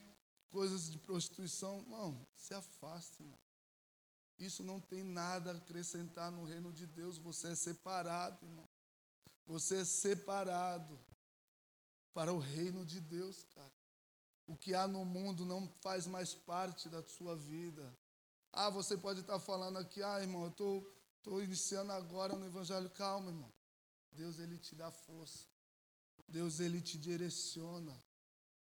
coisas 0.49 0.89
de 0.89 0.97
prostituição. 0.97 1.81
Não, 1.83 2.25
se 2.35 2.53
afaste, 2.53 3.21
irmão. 3.21 3.42
Isso 4.37 4.63
não 4.63 4.79
tem 4.79 5.03
nada 5.03 5.51
a 5.51 5.55
acrescentar 5.55 6.31
no 6.31 6.43
reino 6.43 6.71
de 6.71 6.85
Deus. 6.85 7.17
Você 7.17 7.49
é 7.49 7.55
separado, 7.55 8.45
irmão. 8.45 8.67
Você 9.45 9.77
é 9.77 9.85
separado 9.85 10.99
para 12.13 12.33
o 12.33 12.39
reino 12.39 12.85
de 12.85 12.99
Deus, 12.99 13.43
cara. 13.53 13.71
O 14.45 14.55
que 14.55 14.73
há 14.73 14.87
no 14.87 15.05
mundo 15.05 15.45
não 15.45 15.67
faz 15.81 16.05
mais 16.05 16.33
parte 16.33 16.89
da 16.89 17.01
sua 17.01 17.35
vida. 17.35 17.97
Ah, 18.51 18.69
você 18.69 18.97
pode 18.97 19.21
estar 19.21 19.39
falando 19.39 19.77
aqui, 19.77 20.03
ah, 20.03 20.21
irmão, 20.21 20.43
eu 20.43 20.49
estou 20.49 20.81
tô, 21.23 21.31
tô 21.31 21.41
iniciando 21.41 21.91
agora 21.91 22.35
no 22.35 22.45
Evangelho. 22.45 22.89
Calma, 22.89 23.29
irmão. 23.29 23.51
Deus, 24.11 24.39
Ele 24.39 24.57
te 24.57 24.75
dá 24.75 24.91
força. 24.91 25.47
Deus, 26.27 26.59
Ele 26.59 26.81
te 26.81 26.97
direciona. 26.97 27.97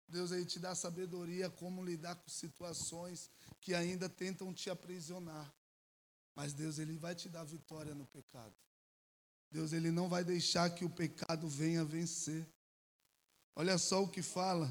Deus, 0.08 0.30
Ele 0.30 0.46
te 0.46 0.58
dá 0.58 0.74
sabedoria 0.74 1.50
como 1.50 1.84
lidar 1.84 2.16
com 2.16 2.28
situações 2.28 3.30
que 3.60 3.74
ainda 3.74 4.08
tentam 4.08 4.52
te 4.52 4.70
aprisionar. 4.70 5.52
Mas 6.34 6.52
Deus, 6.52 6.78
Ele 6.78 6.96
vai 6.96 7.14
te 7.14 7.28
dar 7.28 7.44
vitória 7.44 7.94
no 7.94 8.06
pecado. 8.06 8.54
Deus, 9.50 9.72
Ele 9.72 9.90
não 9.90 10.08
vai 10.08 10.24
deixar 10.24 10.70
que 10.70 10.84
o 10.84 10.90
pecado 10.90 11.48
venha 11.48 11.84
vencer. 11.84 12.46
Olha 13.54 13.76
só 13.76 14.02
o 14.02 14.08
que 14.08 14.22
fala 14.22 14.68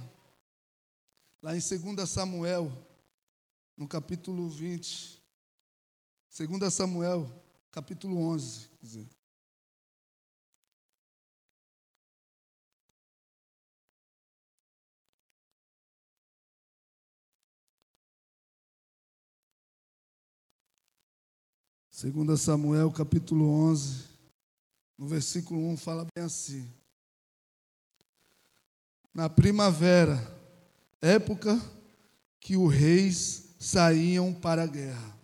lá 1.42 1.56
em 1.56 1.60
2 1.60 2.10
Samuel, 2.10 2.72
no 3.78 3.88
capítulo 3.88 4.50
20. 4.50 5.22
2 6.36 6.74
Samuel, 6.74 7.30
capítulo 7.72 8.18
11. 8.18 8.70
Quer 8.70 8.86
dizer. 8.86 9.21
Segunda 22.02 22.36
Samuel, 22.36 22.90
capítulo 22.90 23.48
11, 23.48 24.06
no 24.98 25.06
versículo 25.08 25.70
1, 25.70 25.78
fala 25.78 26.08
bem 26.16 26.26
assim. 26.26 26.68
Na 29.14 29.30
primavera, 29.30 30.20
época 31.00 31.62
que 32.40 32.58
os 32.58 32.74
reis 32.74 33.50
saíam 33.60 34.34
para 34.34 34.64
a 34.64 34.66
guerra, 34.66 35.16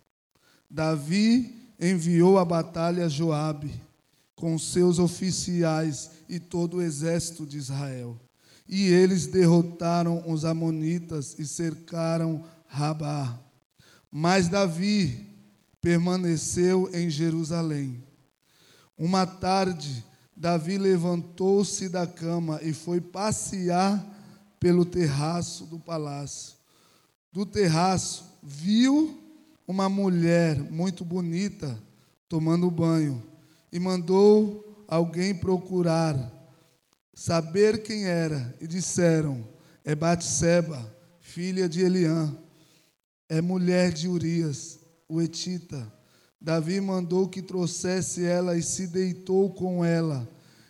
Davi 0.70 1.52
enviou 1.80 2.38
à 2.38 2.44
batalha 2.44 3.08
Joabe 3.08 3.74
com 4.36 4.56
seus 4.56 5.00
oficiais 5.00 6.12
e 6.28 6.38
todo 6.38 6.76
o 6.76 6.82
exército 6.82 7.44
de 7.44 7.58
Israel. 7.58 8.16
E 8.68 8.86
eles 8.86 9.26
derrotaram 9.26 10.30
os 10.30 10.44
amonitas 10.44 11.36
e 11.40 11.44
cercaram 11.44 12.44
Rabá. 12.68 13.36
Mas 14.12 14.46
Davi 14.46 15.28
permaneceu 15.88 16.90
em 16.92 17.08
Jerusalém. 17.08 18.04
Uma 18.94 19.24
tarde, 19.24 20.04
Davi 20.36 20.76
levantou-se 20.76 21.88
da 21.88 22.06
cama 22.06 22.60
e 22.62 22.74
foi 22.74 23.00
passear 23.00 24.06
pelo 24.60 24.84
terraço 24.84 25.64
do 25.64 25.78
palácio. 25.78 26.56
Do 27.32 27.46
terraço, 27.46 28.38
viu 28.42 29.18
uma 29.66 29.88
mulher 29.88 30.60
muito 30.60 31.06
bonita 31.06 31.82
tomando 32.28 32.70
banho 32.70 33.22
e 33.72 33.80
mandou 33.80 34.84
alguém 34.86 35.34
procurar, 35.34 36.30
saber 37.14 37.82
quem 37.82 38.04
era, 38.04 38.54
e 38.60 38.66
disseram: 38.66 39.42
É 39.82 39.94
Batseba, 39.94 40.94
filha 41.18 41.66
de 41.66 41.80
Eliã, 41.80 42.30
é 43.26 43.40
mulher 43.40 43.90
de 43.90 44.06
Urias 44.06 44.77
o 45.08 45.22
Etita. 45.22 45.92
Davi 46.40 46.80
mandou 46.80 47.28
que 47.28 47.42
trouxesse 47.42 48.24
ela 48.24 48.56
e 48.56 48.62
se 48.62 48.86
deitou 48.86 49.52
com 49.52 49.84
ela, 49.84 50.28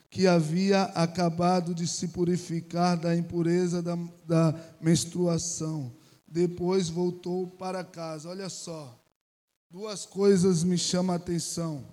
que 0.08 0.26
havia 0.26 0.84
acabado 0.84 1.74
de 1.74 1.86
se 1.86 2.08
purificar 2.08 2.96
da 2.96 3.14
impureza 3.14 3.82
da, 3.82 3.96
da 4.26 4.54
menstruação. 4.80 5.92
Depois 6.26 6.88
voltou 6.88 7.46
para 7.46 7.84
casa. 7.84 8.30
Olha 8.30 8.48
só, 8.48 8.98
duas 9.70 10.06
coisas 10.06 10.64
me 10.64 10.78
chamam 10.78 11.12
a 11.12 11.16
atenção. 11.16 11.84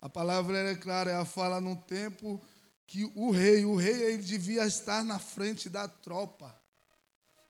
A 0.00 0.08
palavra 0.08 0.58
é 0.58 0.74
clara, 0.74 1.12
ela 1.12 1.24
fala 1.24 1.60
num 1.60 1.76
tempo 1.76 2.40
que 2.86 3.10
o 3.14 3.30
rei, 3.30 3.64
o 3.64 3.76
rei 3.76 4.02
ele 4.02 4.22
devia 4.22 4.66
estar 4.66 5.02
na 5.02 5.18
frente 5.18 5.70
da 5.70 5.88
tropa 5.88 6.61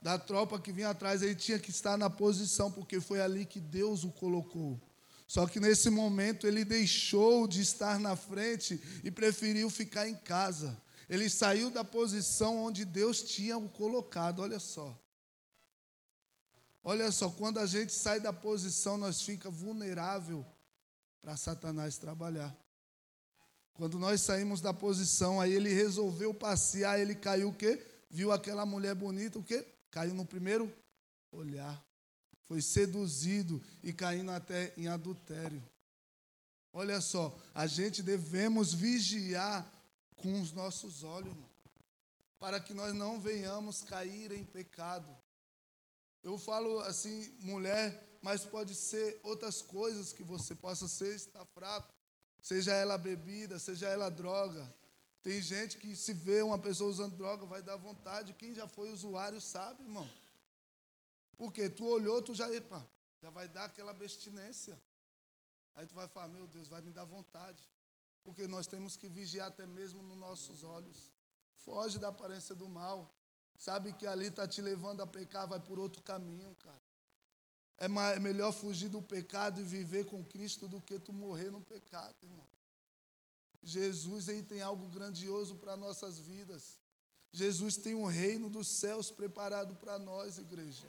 da 0.03 0.19
tropa 0.19 0.59
que 0.59 0.73
vinha 0.73 0.91
atrás, 0.91 1.23
ele 1.23 1.37
tinha 1.37 1.59
que 1.59 1.71
estar 1.71 1.97
na 1.97 2.11
posição, 2.11 2.71
porque 2.71 3.01
foi 3.01 3.21
ali 3.21 3.47
que 3.47 3.61
Deus 3.61 4.03
o 4.03 4.11
colocou. 4.11 4.81
Só 5.29 5.47
que 5.47 5.61
nesse 5.61 5.89
momento 5.89 6.47
ele 6.47 6.65
deixou 6.65 7.47
de 7.47 7.63
estar 7.63 7.99
na 8.01 8.17
frente 8.17 8.83
e 9.05 9.11
preferiu 9.11 9.71
ficar 9.71 10.09
em 10.09 10.15
casa. 10.15 10.77
Ele 11.09 11.31
saiu 11.31 11.71
da 11.71 11.85
posição 11.85 12.59
onde 12.59 12.85
Deus 12.85 13.23
tinha 13.23 13.57
o 13.57 13.69
colocado. 13.69 14.41
Olha 14.41 14.59
só. 14.59 14.99
Olha 16.85 17.13
só, 17.13 17.31
quando 17.31 17.59
a 17.59 17.67
gente 17.67 17.93
sai 17.93 18.19
da 18.19 18.33
posição, 18.33 18.99
nós 18.99 19.23
fica 19.23 19.49
vulnerável 19.49 20.45
para 21.21 21.37
Satanás 21.37 21.97
trabalhar. 21.97 22.55
Quando 23.73 23.99
nós 23.99 24.21
saímos 24.21 24.61
da 24.61 24.75
posição, 24.75 25.41
aí 25.41 25.53
ele 25.53 25.73
resolveu 25.73 26.35
passear, 26.35 26.99
ele 26.99 27.15
caiu 27.15 27.51
o 27.51 27.55
quê? 27.55 27.81
Viu 28.11 28.33
aquela 28.33 28.67
mulher 28.67 28.95
bonita, 28.95 29.39
o 29.39 29.45
quê? 29.45 29.65
Caiu 29.93 30.15
no 30.15 30.27
primeiro 30.27 30.75
olhar. 31.31 31.81
Foi 32.49 32.61
seduzido 32.61 33.63
e 33.83 33.93
caindo 33.93 34.33
até 34.33 34.75
em 34.77 34.89
adultério. 34.89 35.63
Olha 36.73 37.01
só, 37.01 37.39
a 37.55 37.67
gente 37.67 38.03
devemos 38.03 38.73
vigiar 38.73 39.71
com 40.17 40.41
os 40.41 40.51
nossos 40.53 41.05
olhos, 41.05 41.35
para 42.39 42.59
que 42.59 42.73
nós 42.73 42.95
não 42.95 43.21
venhamos 43.21 43.83
cair 43.83 44.33
em 44.33 44.45
pecado. 44.45 45.15
Eu 46.23 46.39
falo 46.39 46.81
assim, 46.81 47.31
mulher, 47.41 48.19
mas 48.23 48.45
pode 48.45 48.75
ser 48.75 49.21
outras 49.23 49.61
coisas 49.61 50.13
que 50.13 50.23
você 50.23 50.55
possa 50.55 50.89
ser, 50.89 51.15
está 51.15 51.45
fraco. 51.45 51.93
Seja 52.41 52.73
ela 52.73 52.97
bebida, 52.97 53.59
seja 53.59 53.89
ela 53.89 54.09
droga. 54.09 54.73
Tem 55.23 55.41
gente 55.41 55.79
que 55.79 55.95
se 55.95 56.13
vê 56.13 56.43
uma 56.43 56.59
pessoa 56.59 56.91
usando 56.91 57.17
droga, 57.17 57.47
vai 57.47 57.63
dar 57.63 57.77
vontade. 57.77 58.35
Quem 58.35 58.53
já 58.53 58.67
foi 58.67 58.91
usuário 58.91 59.41
sabe, 59.41 59.83
irmão. 59.83 60.09
Porque 61.37 61.71
tu 61.71 61.85
olhou, 61.87 62.21
tu 62.21 62.35
já, 62.35 62.53
epa, 62.53 62.85
já 63.21 63.31
vai 63.31 63.49
dar 63.49 63.67
aquela 63.67 63.93
abstinência. 63.93 64.81
Aí 65.75 65.87
tu 65.87 65.95
vai 65.95 66.09
falar, 66.09 66.29
meu 66.29 66.47
Deus, 66.47 66.69
vai 66.69 66.83
me 66.83 66.91
dar 66.91 67.05
vontade. 67.05 67.63
Porque 68.25 68.47
nós 68.47 68.67
temos 68.67 68.97
que 68.97 69.09
vigiar 69.09 69.49
até 69.49 69.65
mesmo 69.67 70.03
nos 70.03 70.19
nossos 70.19 70.65
olhos. 70.65 71.13
Foge 71.55 71.99
da 71.99 72.09
aparência 72.09 72.55
do 72.55 72.69
mal. 72.69 73.15
Sabe 73.57 73.93
que 73.93 74.07
ali 74.07 74.27
está 74.27 74.47
te 74.47 74.61
levando 74.61 75.03
a 75.03 75.07
pecar, 75.07 75.47
vai 75.47 75.61
por 75.61 75.79
outro 75.79 76.03
caminho, 76.03 76.55
cara. 76.57 76.83
É, 77.79 77.87
é 78.17 78.19
melhor 78.19 78.53
fugir 78.53 78.89
do 78.89 79.01
pecado 79.01 79.61
e 79.61 79.65
viver 79.65 80.05
com 80.07 80.25
Cristo 80.25 80.67
do 80.69 80.81
que 80.81 80.99
tu 80.99 81.13
morrer 81.13 81.51
no 81.51 81.61
pecado, 81.61 82.15
irmão. 82.23 82.47
Jesus 83.63 84.29
aí 84.29 84.43
tem 84.43 84.61
algo 84.61 84.87
grandioso 84.89 85.55
para 85.57 85.77
nossas 85.77 86.19
vidas. 86.19 86.79
Jesus 87.33 87.77
tem 87.77 87.95
um 87.95 88.07
reino 88.07 88.51
dos 88.51 88.69
céus 88.69 89.11
preparado 89.11 89.75
para 89.77 89.99
nós, 89.99 90.39
igreja. 90.39 90.87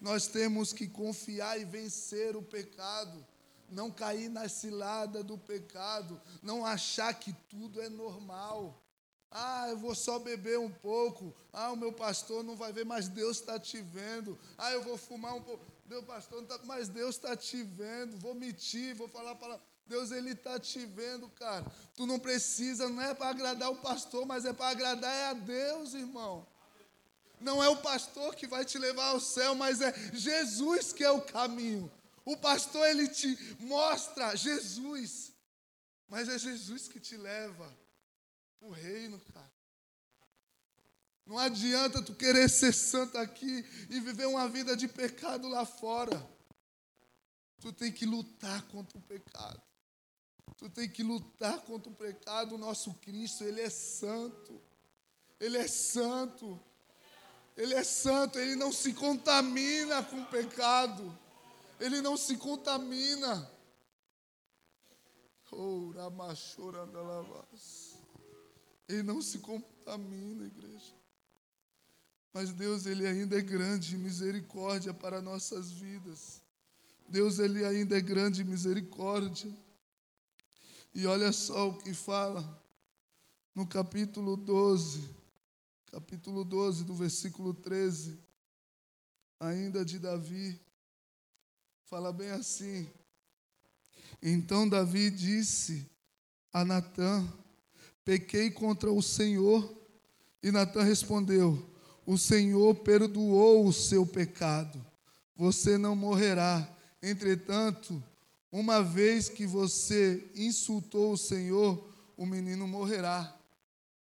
Nós 0.00 0.26
temos 0.26 0.72
que 0.72 0.86
confiar 0.86 1.60
e 1.60 1.64
vencer 1.64 2.36
o 2.36 2.42
pecado, 2.42 3.26
não 3.68 3.90
cair 3.90 4.28
na 4.28 4.48
cilada 4.48 5.22
do 5.22 5.36
pecado, 5.36 6.20
não 6.42 6.64
achar 6.64 7.12
que 7.14 7.32
tudo 7.48 7.80
é 7.80 7.88
normal. 7.88 8.82
Ah, 9.30 9.68
eu 9.68 9.76
vou 9.76 9.94
só 9.94 10.18
beber 10.18 10.58
um 10.58 10.70
pouco. 10.70 11.34
Ah, 11.52 11.72
o 11.72 11.76
meu 11.76 11.92
pastor 11.92 12.44
não 12.44 12.56
vai 12.56 12.72
ver, 12.72 12.86
mas 12.86 13.08
Deus 13.08 13.38
está 13.38 13.58
te 13.58 13.82
vendo. 13.82 14.38
Ah, 14.56 14.72
eu 14.72 14.82
vou 14.82 14.96
fumar 14.96 15.34
um 15.34 15.42
pouco. 15.42 15.64
Meu 15.86 16.02
pastor 16.02 16.42
não 16.42 16.48
está, 16.48 16.64
mas 16.64 16.88
Deus 16.88 17.16
está 17.16 17.36
te 17.36 17.62
vendo. 17.62 18.16
Vou 18.18 18.34
mentir, 18.34 18.94
vou 18.94 19.08
falar 19.08 19.34
para 19.34 19.60
Deus 19.86 20.10
ele 20.10 20.32
está 20.32 20.58
te 20.58 20.84
vendo, 20.84 21.28
cara. 21.30 21.64
Tu 21.94 22.06
não 22.06 22.18
precisa, 22.18 22.88
não 22.88 23.00
é 23.00 23.14
para 23.14 23.30
agradar 23.30 23.70
o 23.70 23.76
pastor, 23.76 24.26
mas 24.26 24.44
é 24.44 24.52
para 24.52 24.70
agradar 24.70 25.14
é 25.14 25.26
a 25.26 25.32
Deus, 25.32 25.94
irmão. 25.94 26.46
Não 27.40 27.62
é 27.62 27.68
o 27.68 27.76
pastor 27.76 28.34
que 28.34 28.46
vai 28.46 28.64
te 28.64 28.78
levar 28.78 29.10
ao 29.10 29.20
céu, 29.20 29.54
mas 29.54 29.80
é 29.80 29.92
Jesus 30.12 30.92
que 30.92 31.04
é 31.04 31.10
o 31.10 31.22
caminho. 31.22 31.90
O 32.24 32.36
pastor 32.36 32.86
ele 32.88 33.08
te 33.08 33.38
mostra 33.60 34.34
Jesus, 34.34 35.32
mas 36.08 36.28
é 36.28 36.38
Jesus 36.38 36.88
que 36.88 36.98
te 36.98 37.16
leva 37.16 37.72
o 38.60 38.70
reino, 38.70 39.20
cara. 39.32 39.52
Não 41.24 41.38
adianta 41.38 42.02
tu 42.02 42.14
querer 42.14 42.48
ser 42.48 42.72
santo 42.72 43.18
aqui 43.18 43.64
e 43.90 44.00
viver 44.00 44.26
uma 44.26 44.48
vida 44.48 44.76
de 44.76 44.88
pecado 44.88 45.48
lá 45.48 45.64
fora. 45.64 46.24
Tu 47.60 47.72
tem 47.72 47.92
que 47.92 48.06
lutar 48.06 48.62
contra 48.68 48.96
o 48.96 49.02
pecado. 49.02 49.65
Tu 50.56 50.70
tem 50.70 50.88
que 50.88 51.02
lutar 51.02 51.60
contra 51.60 51.90
o 51.90 51.94
pecado. 51.94 52.54
O 52.54 52.58
nosso 52.58 52.94
Cristo, 52.94 53.44
Ele 53.44 53.60
é 53.60 53.70
santo. 53.70 54.60
Ele 55.38 55.58
é 55.58 55.68
santo. 55.68 56.60
Ele 57.56 57.72
é 57.72 57.82
santo, 57.82 58.38
ele 58.38 58.54
não 58.54 58.70
se 58.70 58.92
contamina 58.92 60.02
com 60.02 60.20
o 60.20 60.26
pecado. 60.26 61.18
Ele 61.80 62.02
não 62.02 62.16
se 62.16 62.36
contamina. 62.36 63.50
Ele 68.86 69.02
não 69.02 69.22
se 69.22 69.38
contamina, 69.38 70.44
igreja. 70.44 70.94
Mas 72.32 72.52
Deus, 72.52 72.84
Ele 72.84 73.06
ainda 73.06 73.38
é 73.38 73.40
grande 73.40 73.96
misericórdia 73.96 74.92
para 74.92 75.22
nossas 75.22 75.72
vidas. 75.72 76.42
Deus, 77.08 77.38
Ele 77.38 77.64
ainda 77.64 77.96
é 77.96 78.00
grande 78.02 78.44
misericórdia. 78.44 79.50
E 80.98 81.06
olha 81.06 81.30
só 81.30 81.68
o 81.68 81.76
que 81.76 81.92
fala 81.92 82.58
no 83.54 83.66
capítulo 83.66 84.34
12, 84.34 85.06
capítulo 85.92 86.42
12, 86.42 86.84
do 86.84 86.94
versículo 86.94 87.52
13, 87.52 88.18
ainda 89.38 89.84
de 89.84 89.98
Davi. 89.98 90.58
Fala 91.84 92.14
bem 92.14 92.30
assim. 92.30 92.88
Então 94.22 94.66
Davi 94.66 95.10
disse 95.10 95.86
a 96.50 96.64
Natã: 96.64 97.30
Pequei 98.02 98.50
contra 98.50 98.90
o 98.90 99.02
Senhor. 99.02 99.70
E 100.42 100.50
Natã 100.50 100.82
respondeu: 100.82 101.62
O 102.06 102.16
Senhor 102.16 102.74
perdoou 102.76 103.66
o 103.66 103.72
seu 103.72 104.06
pecado. 104.06 104.82
Você 105.36 105.76
não 105.76 105.94
morrerá. 105.94 106.66
Entretanto, 107.02 108.02
uma 108.50 108.82
vez 108.82 109.28
que 109.28 109.46
você 109.46 110.30
insultou 110.34 111.12
o 111.12 111.18
Senhor, 111.18 111.92
o 112.16 112.24
menino 112.24 112.66
morrerá. 112.66 113.36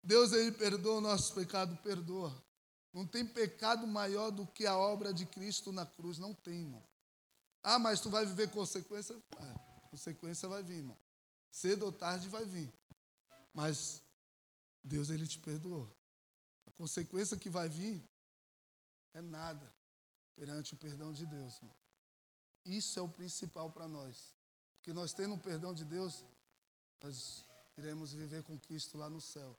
Deus 0.04 0.34
ele 0.34 0.52
perdoa 0.52 0.98
o 0.98 1.02
nosso 1.02 1.34
pecado, 1.34 1.78
perdoa. 1.78 2.44
Não 2.92 3.08
tem 3.08 3.26
pecado 3.26 3.88
maior 3.88 4.30
do 4.30 4.46
que 4.46 4.66
a 4.66 4.78
obra 4.78 5.14
de 5.14 5.26
Cristo 5.26 5.72
na 5.72 5.86
cruz, 5.86 6.18
não 6.18 6.34
tem, 6.34 6.62
irmão. 6.62 6.84
Ah, 7.64 7.80
mas 7.80 8.02
tu 8.02 8.10
vai 8.10 8.26
viver 8.26 8.52
consequência? 8.52 9.16
É, 9.16 9.90
consequência 9.90 10.50
vai 10.50 10.62
vir, 10.62 10.78
irmão. 10.78 10.98
Cedo 11.50 11.86
ou 11.86 11.92
tarde 11.92 12.28
vai 12.28 12.46
vir. 12.46 12.72
Mas 13.54 14.04
Deus 14.84 15.10
ele 15.10 15.26
te 15.26 15.40
perdoou. 15.40 15.90
A 16.66 16.72
consequência 16.72 17.38
que 17.38 17.50
vai 17.50 17.70
vir 17.70 18.04
é 19.14 19.22
nada 19.22 19.74
perante 20.36 20.74
o 20.74 20.78
perdão 20.78 21.14
de 21.14 21.26
Deus. 21.26 21.56
Irmão. 21.58 21.83
Isso 22.66 23.00
é 23.00 23.02
o 23.02 23.10
principal 23.10 23.70
para 23.72 23.88
nós. 23.88 24.34
Porque 24.78 24.94
nós 24.94 25.14
tendo 25.14 25.36
o 25.36 25.40
perdão 25.40 25.74
de 25.74 25.86
Deus, 25.86 26.26
nós 27.02 27.46
iremos 27.78 28.14
viver 28.14 28.44
com 28.44 28.60
Cristo 28.60 28.98
lá 28.98 29.10
no 29.10 29.22
céu. 29.22 29.58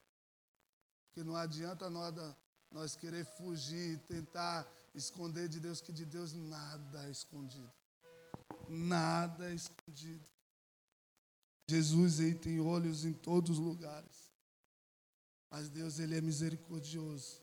Porque 1.07 1.23
não 1.23 1.37
adianta 1.37 1.89
nada 1.89 2.37
nós 2.71 2.97
querer 2.97 3.25
fugir, 3.25 3.99
tentar 4.01 4.67
esconder 4.95 5.49
de 5.49 5.61
Deus, 5.61 5.81
que 5.81 5.93
de 5.93 6.05
Deus 6.05 6.33
nada 6.33 7.07
é 7.07 7.11
escondido. 7.11 7.73
Nada 8.69 9.51
é 9.51 9.55
escondido. 9.55 10.27
Jesus 11.69 12.21
aí 12.21 12.35
tem 12.35 12.61
olhos 12.61 13.05
em 13.05 13.13
todos 13.13 13.59
os 13.59 13.59
lugares. 13.59 14.33
Mas 15.51 15.69
Deus 15.69 15.99
ele 15.99 16.17
é 16.17 16.21
misericordioso. 16.21 17.41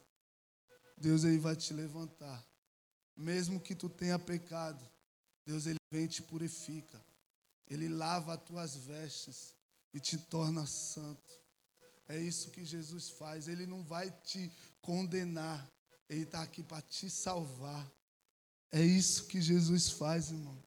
Deus 0.97 1.23
ele 1.23 1.39
vai 1.39 1.55
te 1.55 1.73
levantar. 1.73 2.45
Mesmo 3.15 3.59
que 3.59 3.73
tu 3.73 3.89
tenha 3.89 4.19
pecado, 4.19 4.90
Deus 5.45 5.65
ele 5.65 5.79
vem 5.91 6.05
e 6.05 6.07
te 6.07 6.21
purifica. 6.21 7.01
Ele 7.67 7.87
lava 7.87 8.33
as 8.33 8.43
tuas 8.43 8.75
vestes 8.75 9.55
e 9.93 9.99
te 9.99 10.17
torna 10.17 10.65
santo. 10.65 11.41
É 12.07 12.19
isso 12.19 12.51
que 12.51 12.65
Jesus 12.65 13.09
faz. 13.09 13.47
Ele 13.47 13.65
não 13.65 13.83
vai 13.83 14.11
te 14.11 14.51
condenar. 14.81 15.69
Ele 16.09 16.23
está 16.23 16.41
aqui 16.41 16.61
para 16.61 16.81
te 16.81 17.09
salvar. 17.09 17.89
É 18.71 18.81
isso 18.81 19.27
que 19.27 19.41
Jesus 19.41 19.89
faz, 19.89 20.31
irmão. 20.31 20.61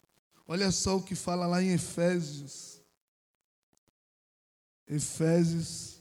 Olha 0.46 0.70
só 0.70 0.96
o 0.96 1.02
que 1.02 1.14
fala 1.14 1.46
lá 1.46 1.62
em 1.62 1.72
Efésios. 1.72 2.80
Efésios. 4.86 6.00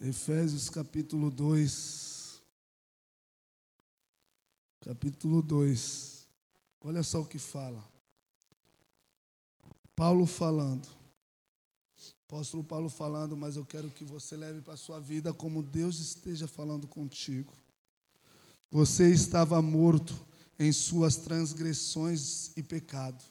Efésios 0.00 0.68
capítulo 0.68 1.30
2. 1.30 2.11
Capítulo 4.84 5.40
2. 5.42 6.26
Olha 6.80 7.04
só 7.04 7.20
o 7.20 7.26
que 7.26 7.38
fala. 7.38 7.88
Paulo 9.94 10.26
falando. 10.26 10.88
Apóstolo 12.26 12.64
Paulo 12.64 12.88
falando, 12.88 13.36
mas 13.36 13.54
eu 13.54 13.64
quero 13.64 13.88
que 13.90 14.04
você 14.04 14.36
leve 14.36 14.60
para 14.60 14.74
a 14.74 14.76
sua 14.76 14.98
vida 14.98 15.32
como 15.32 15.62
Deus 15.62 16.00
esteja 16.00 16.48
falando 16.48 16.88
contigo. 16.88 17.52
Você 18.72 19.08
estava 19.08 19.62
morto 19.62 20.18
em 20.58 20.72
suas 20.72 21.14
transgressões 21.14 22.50
e 22.56 22.62
pecado, 22.62 23.22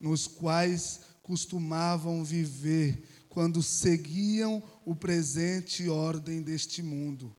nos 0.00 0.26
quais 0.26 1.02
costumavam 1.22 2.24
viver 2.24 3.06
quando 3.28 3.62
seguiam 3.62 4.62
o 4.86 4.96
presente 4.96 5.90
ordem 5.90 6.40
deste 6.40 6.82
mundo. 6.82 7.36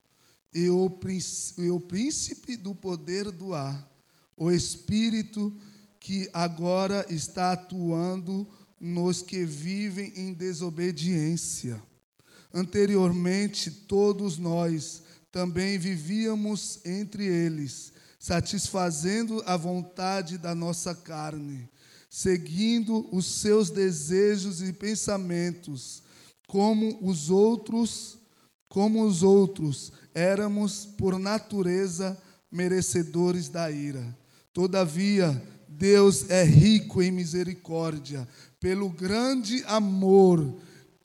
E 0.54 0.70
o, 0.70 0.90
príncipe 0.90 2.58
do 2.58 2.76
poder 2.76 3.32
do 3.32 3.54
ar, 3.54 3.90
o 4.36 4.52
espírito 4.52 5.56
que 6.00 6.30
agora 6.34 7.06
está 7.10 7.54
atuando 7.54 8.48
nos 8.80 9.22
que 9.22 9.46
vivem 9.46 10.12
em 10.16 10.34
desobediência. 10.34 11.82
Anteriormente, 12.54 13.70
todos 13.70 14.38
nós 14.38 15.04
também 15.32 15.78
vivíamos 15.78 16.80
entre 16.84 17.26
eles, 17.26 17.94
satisfazendo 18.20 19.42
a 19.46 19.56
vontade 19.56 20.38
da 20.38 20.54
nossa 20.54 20.94
carne, 20.94 21.70
seguindo 22.10 23.08
os 23.16 23.26
seus 23.26 23.70
desejos 23.70 24.62
e 24.62 24.74
pensamentos, 24.74 26.04
como 26.48 27.00
os 27.02 27.30
outros, 27.30 28.18
como 28.68 29.06
os 29.06 29.24
outros, 29.24 29.94
éramos 30.14 30.86
por 30.86 31.18
natureza 31.18 32.18
merecedores 32.52 33.50
da 33.50 33.72
ira. 33.72 34.18
Todavia, 34.54 35.42
Deus 35.68 36.30
é 36.30 36.44
rico 36.44 37.02
em 37.02 37.12
misericórdia, 37.12 38.28
pelo 38.60 38.90
grande 38.90 39.64
amor 39.66 40.58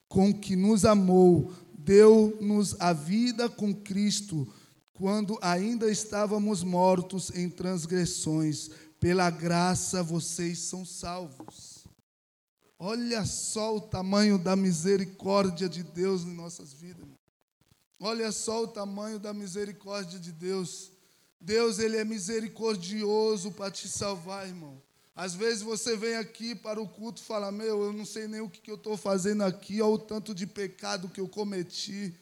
com 0.08 0.32
que 0.32 0.56
nos 0.56 0.84
amou, 0.84 1.52
deu-nos 1.78 2.78
a 2.80 2.92
vida 2.92 3.48
com 3.48 3.74
Cristo, 3.74 4.46
quando 4.92 5.38
ainda 5.40 5.90
estávamos 5.90 6.62
mortos 6.62 7.30
em 7.34 7.48
transgressões. 7.48 8.70
Pela 8.98 9.30
graça 9.30 10.02
vocês 10.02 10.58
são 10.58 10.84
salvos. 10.84 11.86
Olha 12.78 13.24
só 13.24 13.76
o 13.76 13.80
tamanho 13.80 14.38
da 14.38 14.56
misericórdia 14.56 15.68
de 15.68 15.82
Deus 15.82 16.22
em 16.22 16.34
nossas 16.34 16.72
vidas. 16.72 17.15
Olha 17.98 18.30
só 18.30 18.64
o 18.64 18.68
tamanho 18.68 19.18
da 19.18 19.32
misericórdia 19.32 20.18
de 20.18 20.32
Deus. 20.32 20.90
Deus, 21.40 21.78
Ele 21.78 21.96
é 21.96 22.04
misericordioso 22.04 23.52
para 23.52 23.70
te 23.70 23.88
salvar, 23.88 24.46
irmão. 24.46 24.82
Às 25.14 25.34
vezes 25.34 25.62
você 25.62 25.96
vem 25.96 26.14
aqui 26.16 26.54
para 26.54 26.80
o 26.80 26.86
culto 26.86 27.22
e 27.22 27.24
fala: 27.24 27.50
Meu, 27.50 27.84
eu 27.84 27.92
não 27.92 28.04
sei 28.04 28.28
nem 28.28 28.40
o 28.40 28.50
que, 28.50 28.70
eu 28.70 28.74
estou 28.74 28.96
fazendo 28.98 29.42
aqui, 29.44 29.80
olha 29.80 29.94
o 29.94 29.98
tanto 29.98 30.34
de 30.34 30.46
pecado 30.46 31.08
que 31.08 31.20
eu 31.20 31.28
cometi. 31.28 32.14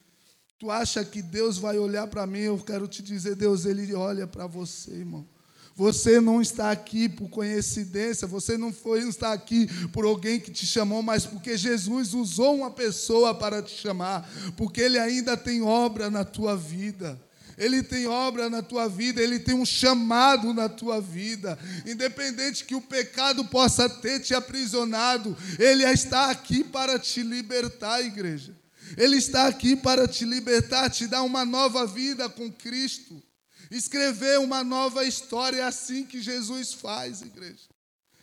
Tu 0.58 0.70
acha 0.70 1.04
que 1.04 1.20
Deus 1.20 1.58
vai 1.58 1.76
olhar 1.76 2.06
para 2.06 2.24
mim? 2.24 2.40
Eu 2.40 2.58
quero 2.58 2.86
te 2.86 3.02
dizer: 3.02 3.34
Deus, 3.34 3.64
Ele 3.64 3.92
olha 3.94 4.28
para 4.28 4.46
você, 4.46 4.92
irmão. 4.92 5.28
Você 5.76 6.20
não 6.20 6.40
está 6.40 6.70
aqui 6.70 7.08
por 7.08 7.28
coincidência, 7.28 8.28
você 8.28 8.56
não 8.56 8.72
foi 8.72 9.00
não 9.00 9.08
está 9.08 9.32
aqui 9.32 9.66
por 9.88 10.04
alguém 10.04 10.38
que 10.38 10.52
te 10.52 10.64
chamou, 10.64 11.02
mas 11.02 11.26
porque 11.26 11.56
Jesus 11.56 12.14
usou 12.14 12.54
uma 12.54 12.70
pessoa 12.70 13.34
para 13.34 13.60
te 13.60 13.76
chamar, 13.76 14.28
porque 14.56 14.80
Ele 14.80 14.98
ainda 14.98 15.36
tem 15.36 15.62
obra 15.62 16.10
na 16.10 16.24
tua 16.24 16.56
vida. 16.56 17.20
Ele 17.56 17.82
tem 17.82 18.06
obra 18.06 18.50
na 18.50 18.62
tua 18.62 18.88
vida, 18.88 19.22
Ele 19.22 19.38
tem 19.38 19.54
um 19.54 19.66
chamado 19.66 20.52
na 20.52 20.68
tua 20.68 21.00
vida. 21.00 21.58
Independente 21.86 22.64
que 22.64 22.74
o 22.74 22.80
pecado 22.80 23.44
possa 23.44 23.88
ter 23.88 24.20
te 24.20 24.34
aprisionado, 24.34 25.36
Ele 25.58 25.84
está 25.84 26.30
aqui 26.30 26.62
para 26.64 26.98
te 26.98 27.22
libertar, 27.22 28.00
igreja. 28.00 28.54
Ele 28.96 29.16
está 29.16 29.46
aqui 29.46 29.74
para 29.74 30.06
te 30.06 30.24
libertar, 30.24 30.90
te 30.90 31.06
dar 31.06 31.22
uma 31.22 31.44
nova 31.44 31.86
vida 31.86 32.28
com 32.28 32.50
Cristo. 32.50 33.22
Escrever 33.70 34.38
uma 34.38 34.62
nova 34.62 35.04
história, 35.04 35.60
é 35.60 35.64
assim 35.64 36.04
que 36.04 36.20
Jesus 36.20 36.72
faz, 36.72 37.22
igreja. 37.22 37.68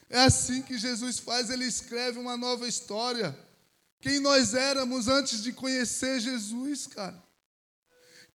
É 0.09 0.19
assim 0.19 0.61
que 0.61 0.77
Jesus 0.77 1.19
faz, 1.19 1.49
ele 1.49 1.65
escreve 1.65 2.19
uma 2.19 2.35
nova 2.35 2.67
história. 2.67 3.37
Quem 4.01 4.19
nós 4.19 4.53
éramos 4.53 5.07
antes 5.07 5.41
de 5.41 5.53
conhecer 5.53 6.19
Jesus, 6.19 6.87
cara. 6.87 7.21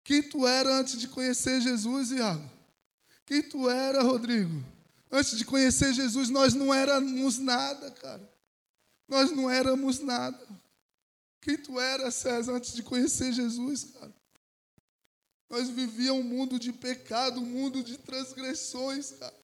Quem 0.03 0.23
tu 0.23 0.47
era 0.47 0.73
antes 0.73 0.99
de 0.99 1.09
conhecer 1.09 1.61
Jesus, 1.61 2.13
Iago? 2.13 2.49
Quem 3.27 3.43
tu 3.43 3.69
era, 3.69 4.03
Rodrigo? 4.03 4.65
Antes 5.11 5.37
de 5.37 5.45
conhecer 5.45 5.93
Jesus, 5.93 6.31
nós 6.31 6.55
não 6.55 6.73
éramos 6.73 7.39
nada, 7.39 7.91
cara. 7.91 8.37
Nós 9.09 9.31
não 9.33 9.51
éramos 9.51 9.99
nada. 10.01 10.47
Quem 11.41 11.59
tu 11.59 11.79
era, 11.79 12.11
César, 12.11 12.53
antes 12.53 12.73
de 12.73 12.83
conhecer 12.83 13.33
Jesus, 13.33 13.85
cara? 13.85 14.15
Nós 15.49 15.69
vivíamos 15.69 16.25
um 16.25 16.29
mundo 16.29 16.59
de 16.59 16.73
pecado, 16.73 17.41
um 17.41 17.47
mundo 17.47 17.83
de 17.83 17.97
transgressões, 17.99 19.13
cara. 19.13 19.35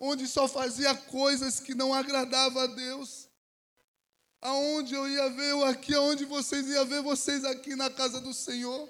Onde 0.00 0.26
só 0.26 0.46
fazia 0.46 0.94
coisas 0.94 1.60
que 1.60 1.74
não 1.74 1.94
agradavam 1.94 2.62
a 2.62 2.66
Deus. 2.66 3.28
Aonde 4.40 4.94
eu 4.94 5.08
ia 5.08 5.28
ver 5.30 5.50
eu 5.50 5.64
aqui, 5.64 5.94
aonde 5.94 6.24
vocês 6.24 6.66
iam 6.68 6.86
ver 6.86 7.02
vocês 7.02 7.44
aqui 7.44 7.74
na 7.74 7.90
casa 7.90 8.20
do 8.20 8.32
Senhor. 8.32 8.88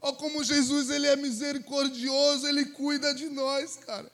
Olha 0.00 0.16
como 0.16 0.44
Jesus 0.44 0.90
ele 0.90 1.06
é 1.06 1.16
misericordioso, 1.16 2.46
ele 2.46 2.66
cuida 2.66 3.14
de 3.14 3.28
nós, 3.28 3.76
cara. 3.76 4.10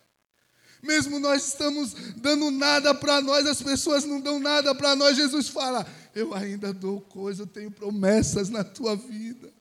Mesmo 0.82 1.18
nós 1.18 1.46
estamos 1.48 1.94
dando 2.16 2.50
nada 2.50 2.94
para 2.94 3.20
nós, 3.20 3.46
as 3.46 3.62
pessoas 3.62 4.04
não 4.04 4.20
dão 4.20 4.38
nada 4.38 4.74
para 4.74 4.94
nós, 4.94 5.16
Jesus 5.16 5.48
fala: 5.48 5.86
Eu 6.14 6.34
ainda 6.34 6.72
dou 6.72 7.00
coisa, 7.00 7.42
eu 7.42 7.46
tenho 7.46 7.70
promessas 7.70 8.50
na 8.50 8.62
tua 8.62 8.94
vida. 8.94 9.53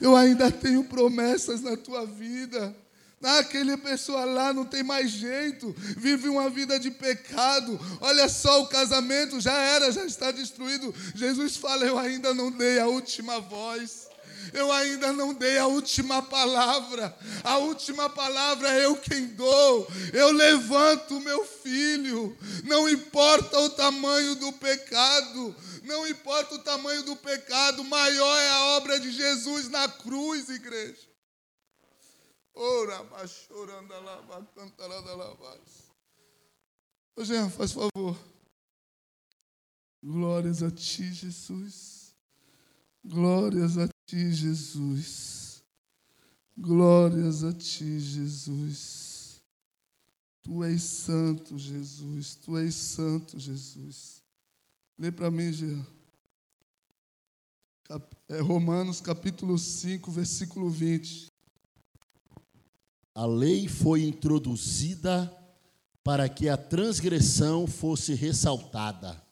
Eu 0.00 0.16
ainda 0.16 0.50
tenho 0.50 0.84
promessas 0.84 1.60
na 1.60 1.76
tua 1.76 2.06
vida. 2.06 2.74
Ah, 3.22 3.38
aquele 3.38 3.76
pessoa 3.76 4.24
lá 4.24 4.52
não 4.52 4.64
tem 4.64 4.82
mais 4.82 5.10
jeito, 5.12 5.72
vive 5.96 6.28
uma 6.28 6.50
vida 6.50 6.78
de 6.80 6.90
pecado. 6.90 7.78
Olha 8.00 8.28
só, 8.28 8.62
o 8.62 8.66
casamento 8.66 9.40
já 9.40 9.56
era, 9.56 9.92
já 9.92 10.04
está 10.04 10.32
destruído. 10.32 10.92
Jesus 11.14 11.56
fala: 11.56 11.84
Eu 11.84 11.96
ainda 11.98 12.34
não 12.34 12.50
dei 12.50 12.80
a 12.80 12.88
última 12.88 13.40
voz. 13.40 14.08
Eu 14.52 14.70
ainda 14.72 15.12
não 15.12 15.34
dei 15.34 15.58
a 15.58 15.66
última 15.66 16.22
palavra. 16.22 17.16
A 17.44 17.58
última 17.58 18.08
palavra 18.10 18.68
é 18.70 18.84
eu 18.84 18.96
quem 18.96 19.28
dou. 19.28 19.88
Eu 20.12 20.32
levanto 20.32 21.20
meu 21.20 21.44
filho. 21.44 22.36
Não 22.64 22.88
importa 22.88 23.58
o 23.60 23.70
tamanho 23.70 24.34
do 24.36 24.52
pecado. 24.52 25.54
Não 25.84 26.06
importa 26.06 26.54
o 26.54 26.58
tamanho 26.60 27.02
do 27.02 27.16
pecado. 27.16 27.84
Maior 27.84 28.38
é 28.38 28.50
a 28.50 28.64
obra 28.76 29.00
de 29.00 29.10
Jesus 29.10 29.68
na 29.68 29.88
cruz, 29.88 30.48
igreja. 30.48 31.12
Ora, 32.54 33.26
chorando 33.26 33.88
lá, 33.88 34.46
cantarada 34.54 35.14
lá, 35.14 35.36
Ô, 37.16 37.24
Jean, 37.24 37.48
faz 37.50 37.72
favor. 37.72 38.16
Glórias 40.02 40.62
a 40.62 40.70
ti, 40.70 41.12
Jesus. 41.12 42.14
Glórias 43.04 43.78
a 43.78 43.91
ti, 44.06 44.32
Jesus. 44.32 45.62
Glórias 46.56 47.42
a 47.44 47.52
ti, 47.52 47.98
Jesus. 47.98 49.42
Tu 50.42 50.64
és 50.64 50.82
santo, 50.82 51.56
Jesus. 51.58 52.34
Tu 52.34 52.58
és 52.58 52.74
santo, 52.74 53.38
Jesus. 53.38 54.22
Lê 54.98 55.10
para 55.10 55.30
mim, 55.30 55.52
Jean. 55.52 55.86
É 58.28 58.40
Romanos 58.40 59.00
capítulo 59.00 59.58
5, 59.58 60.10
versículo 60.10 60.70
20. 60.70 61.26
A 63.14 63.26
lei 63.26 63.68
foi 63.68 64.04
introduzida 64.04 65.30
para 66.02 66.28
que 66.28 66.48
a 66.48 66.56
transgressão 66.56 67.66
fosse 67.66 68.14
ressaltada. 68.14 69.22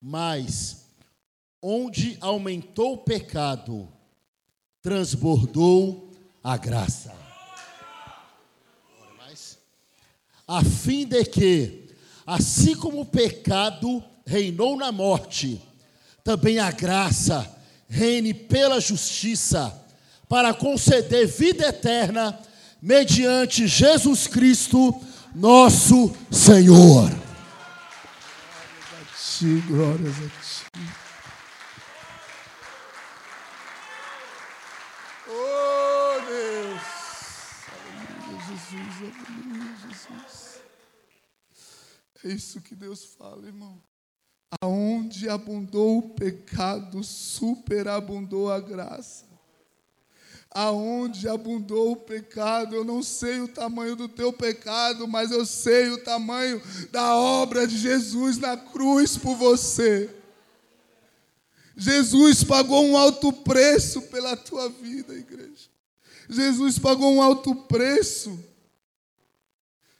Mas, 0.00 0.85
onde 1.68 2.16
aumentou 2.20 2.92
o 2.92 2.98
pecado, 2.98 3.88
transbordou 4.80 6.12
a 6.40 6.56
graça. 6.56 7.12
A 10.46 10.62
fim 10.62 11.04
de 11.04 11.24
que, 11.24 11.88
assim 12.24 12.76
como 12.76 13.00
o 13.00 13.04
pecado 13.04 14.00
reinou 14.24 14.76
na 14.76 14.92
morte, 14.92 15.60
também 16.22 16.60
a 16.60 16.70
graça 16.70 17.52
reine 17.88 18.32
pela 18.32 18.80
justiça 18.80 19.76
para 20.28 20.54
conceder 20.54 21.26
vida 21.26 21.66
eterna 21.66 22.38
mediante 22.80 23.66
Jesus 23.66 24.28
Cristo, 24.28 24.94
nosso 25.34 26.14
Senhor. 26.30 27.10
Glórias 27.10 27.26
a 28.92 29.36
ti, 29.36 29.62
glórias 29.66 30.14
a 30.14 30.28
ti. 30.28 31.06
Oh, 35.28 36.20
Deus. 36.28 36.80
Aleluia, 37.74 38.45
Jesus, 38.56 39.12
aleluia, 39.28 39.76
Jesus. 39.86 40.60
É 42.24 42.28
isso 42.28 42.60
que 42.60 42.74
Deus 42.74 43.04
fala, 43.04 43.46
irmão. 43.46 43.82
Aonde 44.60 45.28
abundou 45.28 45.98
o 45.98 46.10
pecado, 46.10 47.02
superabundou 47.04 48.50
a 48.50 48.60
graça 48.60 49.26
aonde 50.56 51.28
abundou 51.28 51.92
o 51.92 51.96
pecado. 51.96 52.74
Eu 52.74 52.82
não 52.82 53.02
sei 53.02 53.40
o 53.40 53.48
tamanho 53.48 53.94
do 53.94 54.08
teu 54.08 54.32
pecado, 54.32 55.06
mas 55.06 55.30
eu 55.30 55.44
sei 55.44 55.90
o 55.90 56.02
tamanho 56.02 56.62
da 56.90 57.14
obra 57.14 57.66
de 57.66 57.76
Jesus 57.76 58.38
na 58.38 58.56
cruz 58.56 59.18
por 59.18 59.36
você. 59.36 60.08
Jesus 61.76 62.42
pagou 62.42 62.82
um 62.86 62.96
alto 62.96 63.30
preço 63.30 64.00
pela 64.02 64.34
tua 64.34 64.70
vida, 64.70 65.12
igreja. 65.12 65.75
Jesus 66.28 66.78
pagou 66.78 67.12
um 67.12 67.22
alto 67.22 67.54
preço. 67.54 68.38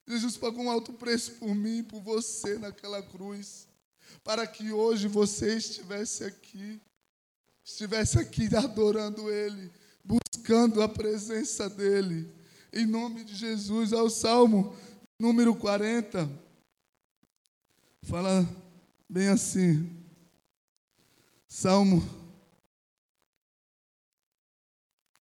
Jesus 0.07 0.37
pagou 0.37 0.65
um 0.65 0.71
alto 0.71 0.93
preço 0.93 1.33
por 1.33 1.55
mim, 1.55 1.83
por 1.83 2.01
você 2.01 2.59
naquela 2.59 3.03
cruz, 3.03 3.67
para 4.23 4.47
que 4.47 4.73
hoje 4.73 5.09
você 5.09 5.57
estivesse 5.57 6.25
aqui, 6.25 6.81
estivesse 7.65 8.19
aqui 8.19 8.55
adorando 8.55 9.31
Ele, 9.31 9.71
buscando 10.05 10.81
a 10.83 10.89
presença 10.89 11.69
dEle. 11.69 12.33
Em 12.73 12.87
nome 12.87 13.25
de 13.25 13.35
Jesus, 13.35 13.93
ao 13.93 14.09
Salmo 14.09 14.77
número 15.19 15.55
40, 15.57 16.31
fala 18.03 18.49
bem 19.09 19.29
assim. 19.29 19.91
Salmo 21.49 22.26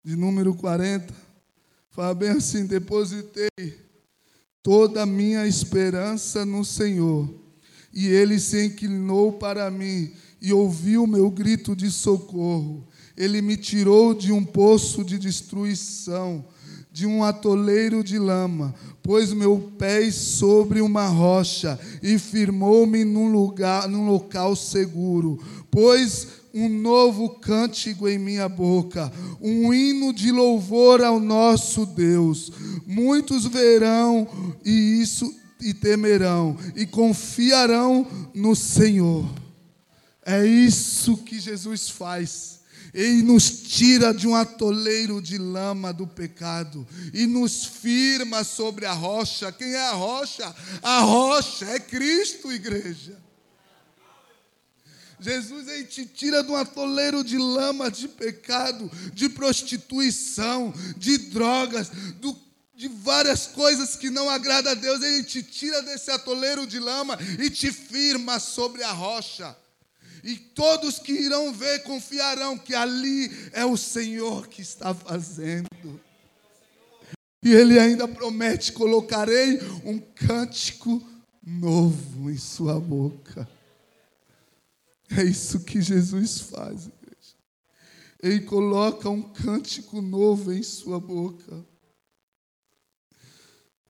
de 0.06 0.14
número 0.14 0.54
40, 0.54 1.12
fala 1.90 2.14
bem 2.14 2.28
assim: 2.28 2.64
Depositei 2.64 3.48
toda 4.62 5.02
a 5.02 5.06
minha 5.06 5.44
esperança 5.48 6.46
no 6.46 6.64
Senhor, 6.64 7.28
e 7.92 8.06
Ele 8.06 8.38
se 8.38 8.66
inclinou 8.66 9.32
para 9.32 9.68
mim 9.68 10.12
e 10.40 10.52
ouviu 10.52 11.02
o 11.02 11.08
meu 11.08 11.28
grito 11.28 11.74
de 11.74 11.90
socorro. 11.90 12.86
Ele 13.16 13.42
me 13.42 13.56
tirou 13.56 14.14
de 14.14 14.30
um 14.30 14.44
poço 14.44 15.02
de 15.02 15.18
destruição, 15.18 16.44
de 16.92 17.04
um 17.04 17.24
atoleiro 17.24 18.04
de 18.04 18.16
lama, 18.16 18.76
pôs 19.02 19.32
meu 19.32 19.72
pés 19.76 20.14
sobre 20.14 20.80
uma 20.80 21.08
rocha 21.08 21.80
e 22.00 22.16
firmou-me 22.16 23.04
num 23.04 23.32
lugar, 23.32 23.88
num 23.88 24.06
local 24.06 24.54
seguro. 24.54 25.36
Pôs 25.68 26.28
um 26.56 26.70
novo 26.70 27.28
cântico 27.28 28.08
em 28.08 28.18
minha 28.18 28.48
boca, 28.48 29.12
um 29.42 29.74
hino 29.74 30.10
de 30.10 30.32
louvor 30.32 31.02
ao 31.02 31.20
nosso 31.20 31.84
Deus. 31.84 32.50
Muitos 32.86 33.44
verão 33.44 34.26
e 34.64 35.02
isso 35.02 35.30
e 35.60 35.74
temerão 35.74 36.56
e 36.74 36.86
confiarão 36.86 38.06
no 38.34 38.56
Senhor. 38.56 39.28
É 40.24 40.46
isso 40.46 41.18
que 41.18 41.38
Jesus 41.38 41.90
faz. 41.90 42.60
Ele 42.94 43.22
nos 43.22 43.50
tira 43.50 44.14
de 44.14 44.26
um 44.26 44.34
atoleiro 44.34 45.20
de 45.20 45.36
lama 45.36 45.92
do 45.92 46.06
pecado 46.06 46.88
e 47.12 47.26
nos 47.26 47.66
firma 47.66 48.42
sobre 48.42 48.86
a 48.86 48.94
rocha. 48.94 49.52
Quem 49.52 49.74
é 49.74 49.88
a 49.88 49.92
rocha? 49.92 50.56
A 50.82 51.00
rocha 51.00 51.66
é 51.66 51.78
Cristo, 51.78 52.50
igreja. 52.50 53.25
Jesus 55.18 55.66
ele 55.68 55.84
te 55.84 56.04
tira 56.04 56.42
de 56.42 56.50
um 56.50 56.56
atoleiro 56.56 57.24
de 57.24 57.38
lama 57.38 57.90
de 57.90 58.06
pecado, 58.08 58.90
de 59.12 59.28
prostituição, 59.28 60.74
de 60.96 61.16
drogas, 61.18 61.88
do, 62.20 62.36
de 62.74 62.88
várias 62.88 63.46
coisas 63.46 63.96
que 63.96 64.10
não 64.10 64.28
agradam 64.28 64.72
a 64.72 64.74
Deus. 64.74 65.02
Ele 65.02 65.24
te 65.24 65.42
tira 65.42 65.82
desse 65.82 66.10
atoleiro 66.10 66.66
de 66.66 66.78
lama 66.78 67.18
e 67.38 67.48
te 67.48 67.72
firma 67.72 68.38
sobre 68.38 68.82
a 68.82 68.92
rocha. 68.92 69.56
E 70.22 70.36
todos 70.36 70.98
que 70.98 71.12
irão 71.12 71.52
ver 71.52 71.82
confiarão 71.84 72.58
que 72.58 72.74
ali 72.74 73.30
é 73.52 73.64
o 73.64 73.76
Senhor 73.76 74.48
que 74.48 74.60
está 74.60 74.92
fazendo. 74.92 75.68
E 77.42 77.52
ele 77.52 77.78
ainda 77.78 78.08
promete: 78.08 78.72
colocarei 78.72 79.60
um 79.84 79.98
cântico 79.98 81.00
novo 81.46 82.28
em 82.28 82.36
sua 82.36 82.80
boca. 82.80 83.48
É 85.10 85.22
isso 85.22 85.64
que 85.64 85.80
Jesus 85.80 86.40
faz, 86.40 86.86
igreja. 86.86 87.36
Ele 88.22 88.40
coloca 88.40 89.08
um 89.08 89.22
cântico 89.22 90.00
novo 90.00 90.52
em 90.52 90.62
sua 90.62 90.98
boca. 90.98 91.64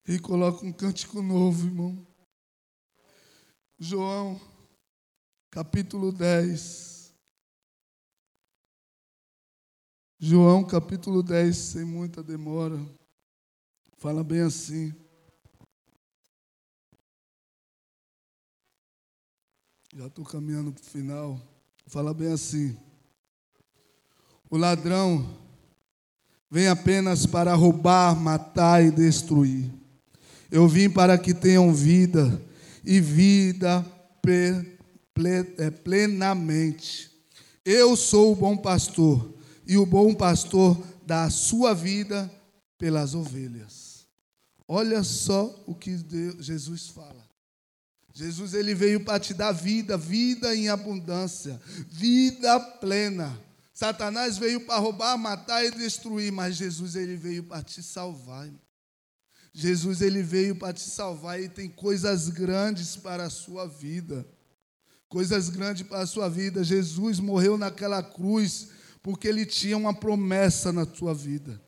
Ele 0.06 0.18
coloca 0.18 0.64
um 0.64 0.72
cântico 0.72 1.22
novo, 1.22 1.66
irmão. 1.66 2.06
João 3.78 4.40
capítulo 5.56 6.12
10. 6.12 7.14
João, 10.18 10.62
capítulo 10.62 11.22
10, 11.22 11.56
sem 11.56 11.82
muita 11.82 12.22
demora. 12.22 12.78
Fala 13.96 14.22
bem 14.22 14.42
assim. 14.42 14.94
Já 19.96 20.08
estou 20.08 20.26
caminhando 20.26 20.70
para 20.74 20.82
o 20.82 20.84
final. 20.84 21.40
Fala 21.86 22.12
bem 22.12 22.30
assim. 22.30 22.76
O 24.50 24.58
ladrão 24.58 25.26
vem 26.50 26.68
apenas 26.68 27.24
para 27.24 27.54
roubar, 27.54 28.14
matar 28.14 28.84
e 28.84 28.90
destruir. 28.90 29.72
Eu 30.50 30.68
vim 30.68 30.90
para 30.90 31.16
que 31.16 31.32
tenham 31.32 31.72
vida 31.72 32.42
e 32.84 33.00
vida 33.00 33.86
é, 35.56 35.70
plenamente. 35.70 37.10
Eu 37.64 37.96
sou 37.96 38.32
o 38.32 38.36
bom 38.36 38.54
pastor 38.54 39.34
e 39.66 39.78
o 39.78 39.86
bom 39.86 40.14
pastor 40.14 40.78
dá 41.06 41.24
a 41.24 41.30
sua 41.30 41.72
vida 41.72 42.30
pelas 42.76 43.14
ovelhas. 43.14 44.06
Olha 44.68 45.02
só 45.02 45.58
o 45.66 45.74
que 45.74 45.96
Jesus 46.38 46.88
fala. 46.88 47.25
Jesus 48.16 48.54
ele 48.54 48.74
veio 48.74 49.04
para 49.04 49.20
te 49.20 49.34
dar 49.34 49.52
vida, 49.52 49.94
vida 49.98 50.56
em 50.56 50.70
abundância, 50.70 51.60
vida 51.86 52.58
plena. 52.58 53.38
Satanás 53.74 54.38
veio 54.38 54.62
para 54.62 54.78
roubar, 54.78 55.18
matar 55.18 55.62
e 55.62 55.70
destruir, 55.70 56.32
mas 56.32 56.56
Jesus 56.56 56.96
ele 56.96 57.14
veio 57.14 57.44
para 57.44 57.62
te 57.62 57.82
salvar. 57.82 58.48
Jesus 59.52 60.00
ele 60.00 60.22
veio 60.22 60.56
para 60.56 60.72
te 60.72 60.80
salvar 60.80 61.42
e 61.42 61.46
tem 61.46 61.68
coisas 61.68 62.30
grandes 62.30 62.96
para 62.96 63.24
a 63.24 63.30
sua 63.30 63.68
vida. 63.68 64.26
Coisas 65.10 65.50
grandes 65.50 65.86
para 65.86 66.00
a 66.00 66.06
sua 66.06 66.30
vida. 66.30 66.64
Jesus 66.64 67.20
morreu 67.20 67.58
naquela 67.58 68.02
cruz 68.02 68.68
porque 69.02 69.28
ele 69.28 69.44
tinha 69.44 69.76
uma 69.76 69.92
promessa 69.92 70.72
na 70.72 70.86
tua 70.86 71.12
vida. 71.12 71.60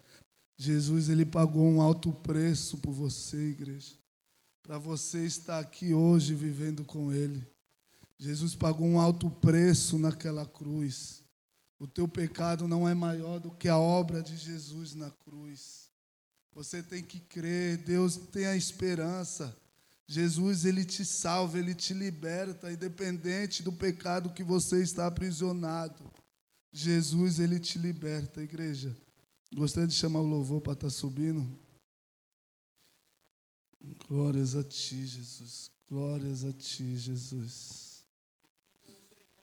Jesus 0.57 1.11
ele 1.11 1.27
pagou 1.27 1.69
um 1.69 1.83
alto 1.83 2.11
preço 2.11 2.79
por 2.79 2.95
você, 2.95 3.37
igreja 3.37 3.99
para 4.69 4.77
você 4.77 5.25
estar 5.25 5.61
aqui 5.61 5.95
hoje 5.95 6.35
vivendo 6.35 6.85
com 6.85 7.11
Ele. 7.11 7.43
Jesus 8.19 8.55
pagou 8.55 8.87
um 8.87 9.01
alto 9.01 9.31
preço 9.31 9.99
naquela 9.99 10.45
cruz. 10.45 11.23
O 11.79 11.87
teu 11.87 12.07
pecado 12.07 12.69
não 12.69 12.87
é 12.87 12.93
maior 12.93 13.41
do 13.41 13.51
que 13.51 13.67
a 13.67 13.79
obra 13.79 14.23
de 14.23 14.37
Jesus 14.37 14.95
na 14.95 15.11
cruz. 15.11 15.89
Você 16.53 16.83
tem 16.83 17.03
que 17.03 17.19
crer, 17.19 17.79
Deus 17.79 18.19
tem 18.19 18.45
a 18.45 18.57
esperança. 18.57 19.57
Jesus, 20.07 20.67
ele 20.67 20.85
te 20.85 21.03
salva, 21.03 21.59
ele 21.59 21.75
te 21.75 21.95
liberta, 21.95 22.71
independente 22.71 23.63
do 23.63 23.73
pecado 23.73 24.35
que 24.35 24.45
você 24.45 24.83
está 24.83 25.07
aprisionado. 25.07 26.13
Jesus, 26.71 27.39
ele 27.39 27.59
te 27.59 27.79
liberta, 27.79 28.43
igreja. 28.43 28.95
Gostaria 29.55 29.89
de 29.89 29.95
chamar 29.95 30.21
o 30.21 30.27
louvor 30.27 30.61
para 30.61 30.75
estar 30.75 30.91
subindo. 30.91 31.59
Glórias 34.09 34.55
a 34.55 34.65
ti, 34.65 35.07
Jesus. 35.07 35.71
Glórias 35.89 36.45
a 36.45 36.53
ti, 36.53 36.97
Jesus. 36.97 38.05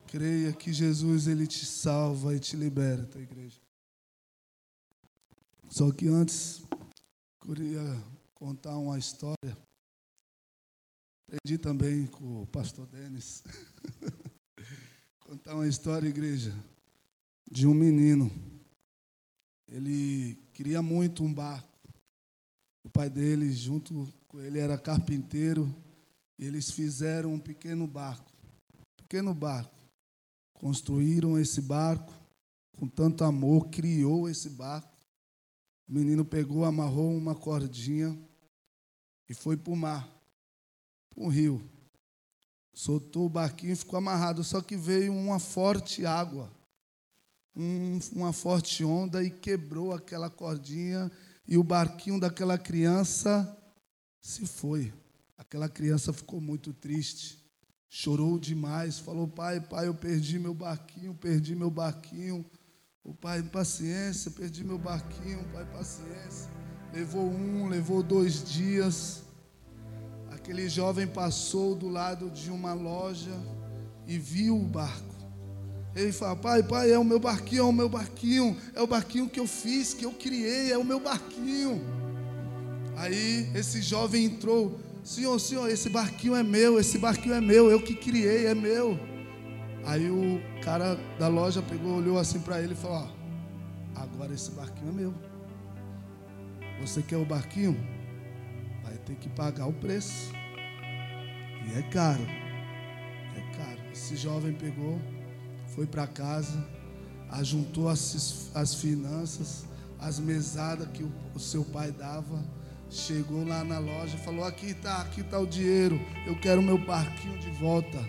Creia 0.07 0.53
que 0.53 0.71
Jesus 0.71 1.27
ele 1.27 1.47
te 1.47 1.65
salva 1.65 2.35
e 2.35 2.39
te 2.39 2.55
liberta, 2.55 3.19
igreja. 3.19 3.59
Só 5.69 5.91
que 5.91 6.07
antes 6.07 6.61
queria 7.41 7.81
contar 8.33 8.77
uma 8.77 8.97
história. 8.99 9.57
Aprendi 11.27 11.57
também 11.57 12.05
com 12.05 12.43
o 12.43 12.47
pastor 12.47 12.85
Denis. 12.87 13.43
contar 15.19 15.55
uma 15.55 15.67
história, 15.67 16.07
igreja, 16.07 16.53
de 17.51 17.65
um 17.65 17.73
menino. 17.73 18.31
Ele 19.67 20.35
queria 20.53 20.81
muito 20.81 21.23
um 21.23 21.33
barco. 21.33 21.67
O 22.83 22.89
pai 22.89 23.09
dele, 23.09 23.51
junto 23.51 24.07
ele 24.41 24.59
era 24.59 24.77
carpinteiro, 24.77 25.73
e 26.37 26.45
eles 26.45 26.71
fizeram 26.71 27.33
um 27.33 27.39
pequeno 27.39 27.87
barco. 27.87 28.31
Pequeno 28.97 29.33
barco. 29.33 29.73
Construíram 30.53 31.39
esse 31.39 31.61
barco 31.61 32.13
com 32.77 32.87
tanto 32.87 33.23
amor, 33.23 33.69
criou 33.69 34.29
esse 34.29 34.49
barco. 34.49 34.93
O 35.87 35.93
menino 35.93 36.25
pegou, 36.25 36.65
amarrou 36.65 37.15
uma 37.15 37.35
cordinha 37.35 38.17
e 39.29 39.33
foi 39.33 39.55
para 39.55 39.73
o 39.73 39.75
mar, 39.75 40.09
para 41.09 41.23
o 41.23 41.29
rio. 41.29 41.63
Soltou 42.73 43.27
o 43.27 43.29
barquinho 43.29 43.73
e 43.73 43.77
ficou 43.77 43.97
amarrado, 43.97 44.43
só 44.43 44.61
que 44.61 44.75
veio 44.75 45.13
uma 45.13 45.39
forte 45.39 46.05
água, 46.05 46.51
um, 47.55 47.99
uma 48.13 48.33
forte 48.33 48.83
onda 48.83 49.23
e 49.23 49.29
quebrou 49.29 49.93
aquela 49.93 50.29
cordinha 50.29 51.09
e 51.47 51.57
o 51.57 51.63
barquinho 51.63 52.19
daquela 52.19 52.57
criança 52.57 53.57
se 54.25 54.47
foi. 54.47 54.91
Aquela 55.37 55.69
criança 55.69 56.11
ficou 56.11 56.41
muito 56.41 56.73
triste, 56.73 57.37
chorou 57.87 58.39
demais, 58.39 58.97
falou: 58.97 59.27
Pai, 59.27 59.61
pai, 59.61 59.87
eu 59.87 59.93
perdi 59.93 60.39
meu 60.39 60.53
barquinho, 60.53 61.13
perdi 61.13 61.55
meu 61.55 61.69
barquinho. 61.69 62.43
O 63.03 63.13
pai, 63.13 63.43
paciência, 63.43 64.31
perdi 64.31 64.63
meu 64.63 64.79
barquinho, 64.79 65.45
pai, 65.53 65.63
paciência. 65.65 66.49
Levou 66.91 67.29
um, 67.29 67.67
levou 67.67 68.01
dois 68.01 68.43
dias. 68.43 69.21
Aquele 70.31 70.67
jovem 70.69 71.05
passou 71.05 71.75
do 71.75 71.87
lado 71.87 72.31
de 72.31 72.49
uma 72.49 72.73
loja 72.73 73.39
e 74.07 74.17
viu 74.17 74.57
o 74.57 74.67
barco. 74.67 75.15
Ele 75.95 76.11
fala: 76.11 76.35
Pai, 76.35 76.63
pai, 76.63 76.91
é 76.91 76.97
o 76.97 77.03
meu 77.03 77.19
barquinho, 77.19 77.59
é 77.59 77.63
o 77.65 77.71
meu 77.71 77.89
barquinho, 77.89 78.57
é 78.73 78.81
o 78.81 78.87
barquinho 78.87 79.29
que 79.29 79.39
eu 79.39 79.45
fiz, 79.45 79.93
que 79.93 80.03
eu 80.03 80.13
criei, 80.13 80.71
é 80.71 80.77
o 80.79 80.83
meu 80.83 80.99
barquinho. 80.99 82.04
Aí 82.95 83.49
esse 83.53 83.81
jovem 83.81 84.25
entrou: 84.25 84.79
Senhor, 85.03 85.37
senhor, 85.39 85.69
esse 85.69 85.89
barquinho 85.89 86.35
é 86.35 86.43
meu, 86.43 86.79
esse 86.79 86.97
barquinho 86.97 87.35
é 87.35 87.41
meu, 87.41 87.69
eu 87.69 87.81
que 87.81 87.95
criei, 87.95 88.47
é 88.47 88.55
meu. 88.55 88.99
Aí 89.85 90.09
o 90.09 90.41
cara 90.63 90.95
da 91.19 91.27
loja 91.27 91.61
pegou, 91.61 91.97
olhou 91.97 92.17
assim 92.17 92.39
para 92.39 92.61
ele 92.61 92.73
e 92.73 92.77
falou: 92.77 92.97
ó, 92.97 93.15
Agora 94.01 94.33
esse 94.33 94.51
barquinho 94.51 94.89
é 94.89 94.93
meu. 94.93 95.13
Você 96.81 97.01
quer 97.01 97.17
o 97.17 97.25
barquinho? 97.25 97.77
Vai 98.83 98.97
ter 98.97 99.15
que 99.15 99.29
pagar 99.29 99.67
o 99.67 99.73
preço. 99.73 100.31
E 101.67 101.77
é 101.77 101.81
caro. 101.83 102.23
É 102.23 103.57
caro. 103.57 103.81
Esse 103.91 104.15
jovem 104.15 104.53
pegou 104.53 104.99
foi 105.75 105.85
para 105.85 106.07
casa, 106.07 106.65
ajuntou 107.31 107.89
as, 107.89 108.49
as 108.53 108.75
finanças, 108.75 109.65
as 109.99 110.19
mesadas 110.19 110.87
que 110.93 111.03
o, 111.03 111.11
o 111.33 111.39
seu 111.39 111.65
pai 111.65 111.91
dava, 111.91 112.41
chegou 112.95 113.45
lá 113.45 113.63
na 113.63 113.77
loja, 113.77 114.17
falou: 114.17 114.43
aqui 114.45 114.67
está, 114.67 115.01
aqui 115.01 115.21
está 115.21 115.39
o 115.39 115.45
dinheiro, 115.45 115.99
eu 116.25 116.35
quero 116.35 116.61
meu 116.61 116.77
barquinho 116.77 117.37
de 117.37 117.49
volta. 117.51 117.99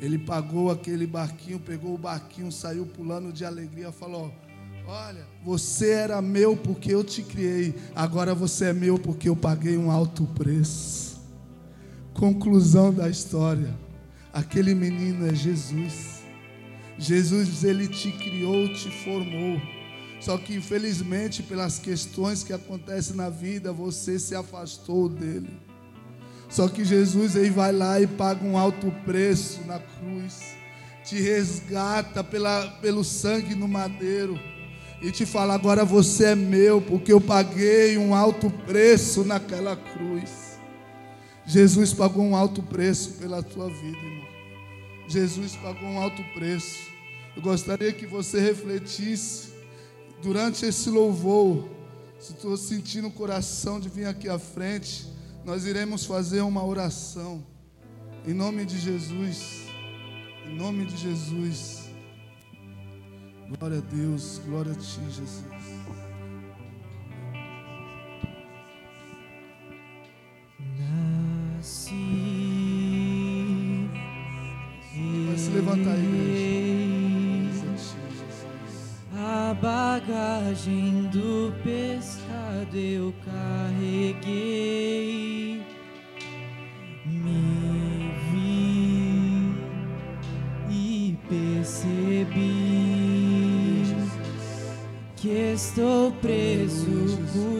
Ele 0.00 0.18
pagou 0.18 0.70
aquele 0.70 1.06
barquinho, 1.06 1.58
pegou 1.58 1.94
o 1.94 1.98
barquinho, 1.98 2.52
saiu 2.52 2.86
pulando 2.86 3.32
de 3.32 3.44
alegria, 3.44 3.90
falou: 3.90 4.32
Olha, 4.86 5.26
você 5.44 5.90
era 5.90 6.20
meu 6.20 6.56
porque 6.56 6.94
eu 6.94 7.04
te 7.04 7.22
criei, 7.22 7.74
agora 7.94 8.34
você 8.34 8.66
é 8.66 8.72
meu 8.72 8.98
porque 8.98 9.28
eu 9.28 9.36
paguei 9.36 9.76
um 9.76 9.90
alto 9.90 10.24
preço. 10.26 11.20
Conclusão 12.12 12.92
da 12.92 13.08
história: 13.08 13.74
aquele 14.32 14.74
menino 14.74 15.26
é 15.26 15.34
Jesus. 15.34 16.18
Jesus, 16.98 17.62
ele 17.62 17.86
te 17.86 18.10
criou, 18.10 18.72
te 18.74 18.90
formou. 18.90 19.77
Só 20.20 20.36
que 20.36 20.54
infelizmente, 20.54 21.42
pelas 21.42 21.78
questões 21.78 22.42
que 22.42 22.52
acontecem 22.52 23.16
na 23.16 23.28
vida, 23.30 23.72
você 23.72 24.18
se 24.18 24.34
afastou 24.34 25.08
dele. 25.08 25.50
Só 26.48 26.68
que 26.68 26.84
Jesus 26.84 27.36
ele 27.36 27.50
vai 27.50 27.72
lá 27.72 28.00
e 28.00 28.06
paga 28.06 28.44
um 28.44 28.56
alto 28.56 28.90
preço 29.04 29.60
na 29.66 29.78
cruz, 29.78 30.40
te 31.04 31.20
resgata 31.20 32.24
pela, 32.24 32.66
pelo 32.80 33.04
sangue 33.04 33.54
no 33.54 33.68
madeiro 33.68 34.38
e 35.02 35.10
te 35.10 35.24
fala: 35.24 35.54
agora 35.54 35.84
você 35.84 36.26
é 36.26 36.34
meu, 36.34 36.80
porque 36.80 37.12
eu 37.12 37.20
paguei 37.20 37.96
um 37.98 38.14
alto 38.14 38.50
preço 38.50 39.24
naquela 39.24 39.76
cruz. 39.76 40.58
Jesus 41.46 41.94
pagou 41.94 42.24
um 42.24 42.36
alto 42.36 42.62
preço 42.62 43.12
pela 43.12 43.42
tua 43.42 43.68
vida, 43.68 43.96
irmão. 43.96 44.28
Jesus 45.06 45.56
pagou 45.56 45.88
um 45.88 45.98
alto 45.98 46.22
preço. 46.34 46.88
Eu 47.34 47.42
gostaria 47.42 47.92
que 47.92 48.04
você 48.04 48.40
refletisse 48.40 49.47
durante 50.22 50.64
esse 50.64 50.90
louvor. 50.90 51.68
Se 52.18 52.32
estou 52.32 52.56
sentindo 52.56 53.08
o 53.08 53.12
coração 53.12 53.78
de 53.78 53.88
vir 53.88 54.06
aqui 54.06 54.28
à 54.28 54.38
frente, 54.38 55.06
nós 55.44 55.64
iremos 55.64 56.04
fazer 56.04 56.40
uma 56.40 56.64
oração. 56.64 57.44
Em 58.26 58.34
nome 58.34 58.64
de 58.64 58.78
Jesus. 58.78 59.66
Em 60.46 60.56
nome 60.56 60.84
de 60.86 60.96
Jesus. 60.96 61.88
Glória 63.56 63.78
a 63.78 63.80
Deus, 63.80 64.40
glória 64.44 64.72
a 64.72 64.74
Ti, 64.74 65.00
Jesus. 65.08 65.44
Nasci. 71.56 71.94
Vai 75.26 75.38
se 75.38 75.50
bagagem 79.60 81.08
do 81.12 81.52
pescado 81.62 82.76
eu 82.76 83.12
carreguei. 83.24 84.42
Me 87.04 88.12
vi 88.30 89.52
e 90.70 91.18
percebi 91.28 92.58
que 95.16 95.52
estou 95.54 96.12
preso 96.12 97.18
por 97.32 97.57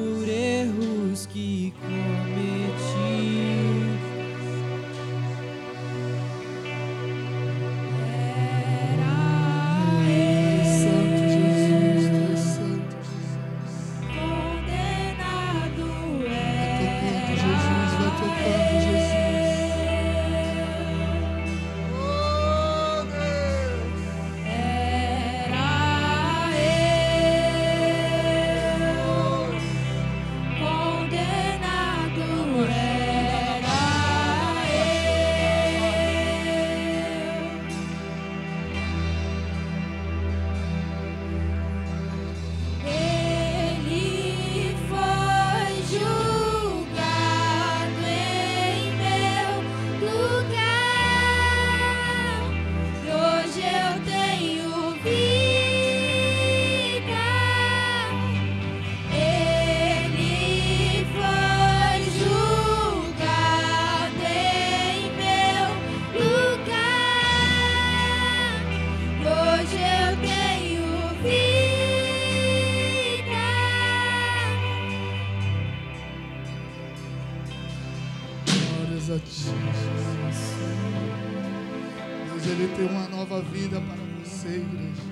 Deus, 82.39 82.47
Ele 82.47 82.68
tem 82.76 82.86
uma 82.86 83.09
nova 83.09 83.43
vida 83.43 83.80
para 83.80 84.22
você, 84.22 84.49
igreja. 84.49 85.03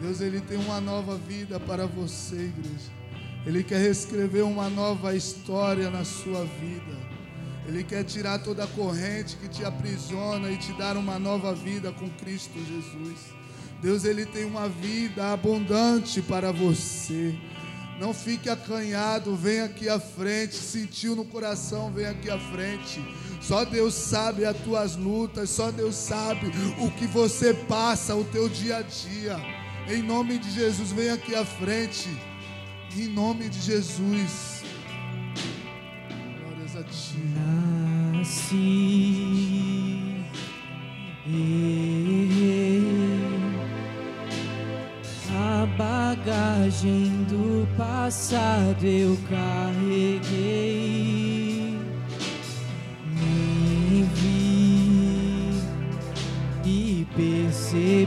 Deus, 0.00 0.20
Ele 0.20 0.40
tem 0.40 0.56
uma 0.58 0.80
nova 0.80 1.16
vida 1.16 1.58
para 1.58 1.86
você, 1.86 2.36
igreja. 2.36 2.92
Ele 3.44 3.64
quer 3.64 3.80
reescrever 3.80 4.44
uma 4.44 4.70
nova 4.70 5.16
história 5.16 5.90
na 5.90 6.04
sua 6.04 6.44
vida. 6.44 6.96
Ele 7.66 7.82
quer 7.82 8.04
tirar 8.04 8.38
toda 8.38 8.62
a 8.62 8.66
corrente 8.68 9.36
que 9.36 9.48
te 9.48 9.64
aprisiona 9.64 10.48
e 10.50 10.56
te 10.56 10.72
dar 10.74 10.96
uma 10.96 11.18
nova 11.18 11.52
vida 11.52 11.90
com 11.90 12.08
Cristo 12.10 12.56
Jesus. 12.60 13.18
Deus, 13.82 14.04
Ele 14.04 14.24
tem 14.24 14.44
uma 14.44 14.68
vida 14.68 15.32
abundante 15.32 16.22
para 16.22 16.52
você. 16.52 17.36
Não 17.98 18.14
fique 18.14 18.48
acanhado, 18.48 19.34
vem 19.34 19.62
aqui 19.62 19.88
à 19.88 19.98
frente. 19.98 20.54
Sentiu 20.54 21.16
no 21.16 21.24
coração, 21.24 21.90
vem 21.90 22.06
aqui 22.06 22.30
à 22.30 22.38
frente. 22.38 23.00
Só 23.40 23.64
Deus 23.64 23.94
sabe 23.94 24.44
as 24.44 24.56
tuas 24.58 24.96
lutas, 24.96 25.50
só 25.50 25.70
Deus 25.70 25.94
sabe 25.94 26.50
o 26.78 26.90
que 26.90 27.06
você 27.06 27.54
passa, 27.54 28.14
o 28.14 28.24
teu 28.24 28.48
dia 28.48 28.78
a 28.78 28.82
dia. 28.82 29.38
Em 29.88 30.02
nome 30.02 30.38
de 30.38 30.50
Jesus, 30.50 30.90
vem 30.92 31.10
aqui 31.10 31.34
à 31.34 31.44
frente. 31.44 32.08
Em 32.96 33.08
nome 33.08 33.48
de 33.48 33.60
Jesus. 33.60 34.62
Glórias 36.40 36.76
a 36.76 36.82
ti. 36.82 37.18
Nasci. 38.14 39.76
A 45.30 45.66
bagagem 45.76 47.24
do 47.24 47.68
passado 47.76 48.84
eu 48.86 49.16
carreguei. 49.28 51.15
Percebi 57.76 58.06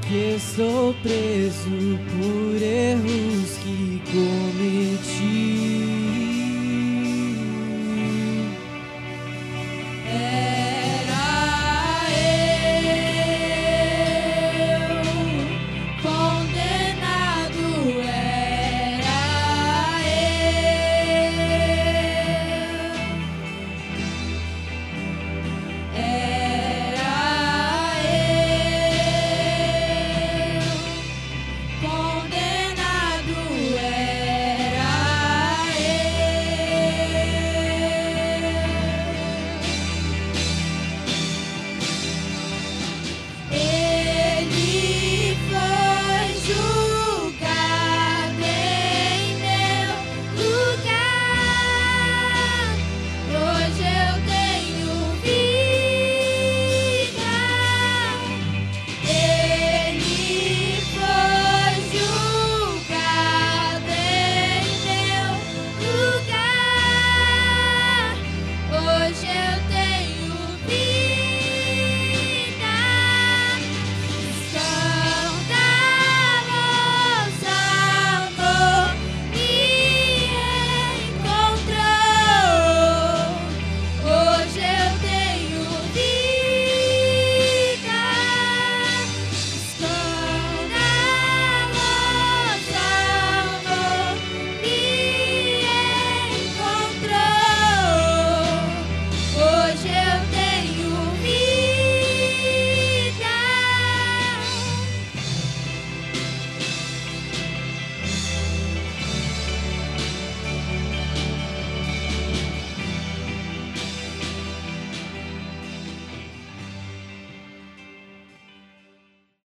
que 0.00 0.36
estou 0.36 0.94
preso 1.02 1.70
por 2.10 2.62
erros 2.62 3.58
que 3.62 4.00
cometi. 4.10 4.51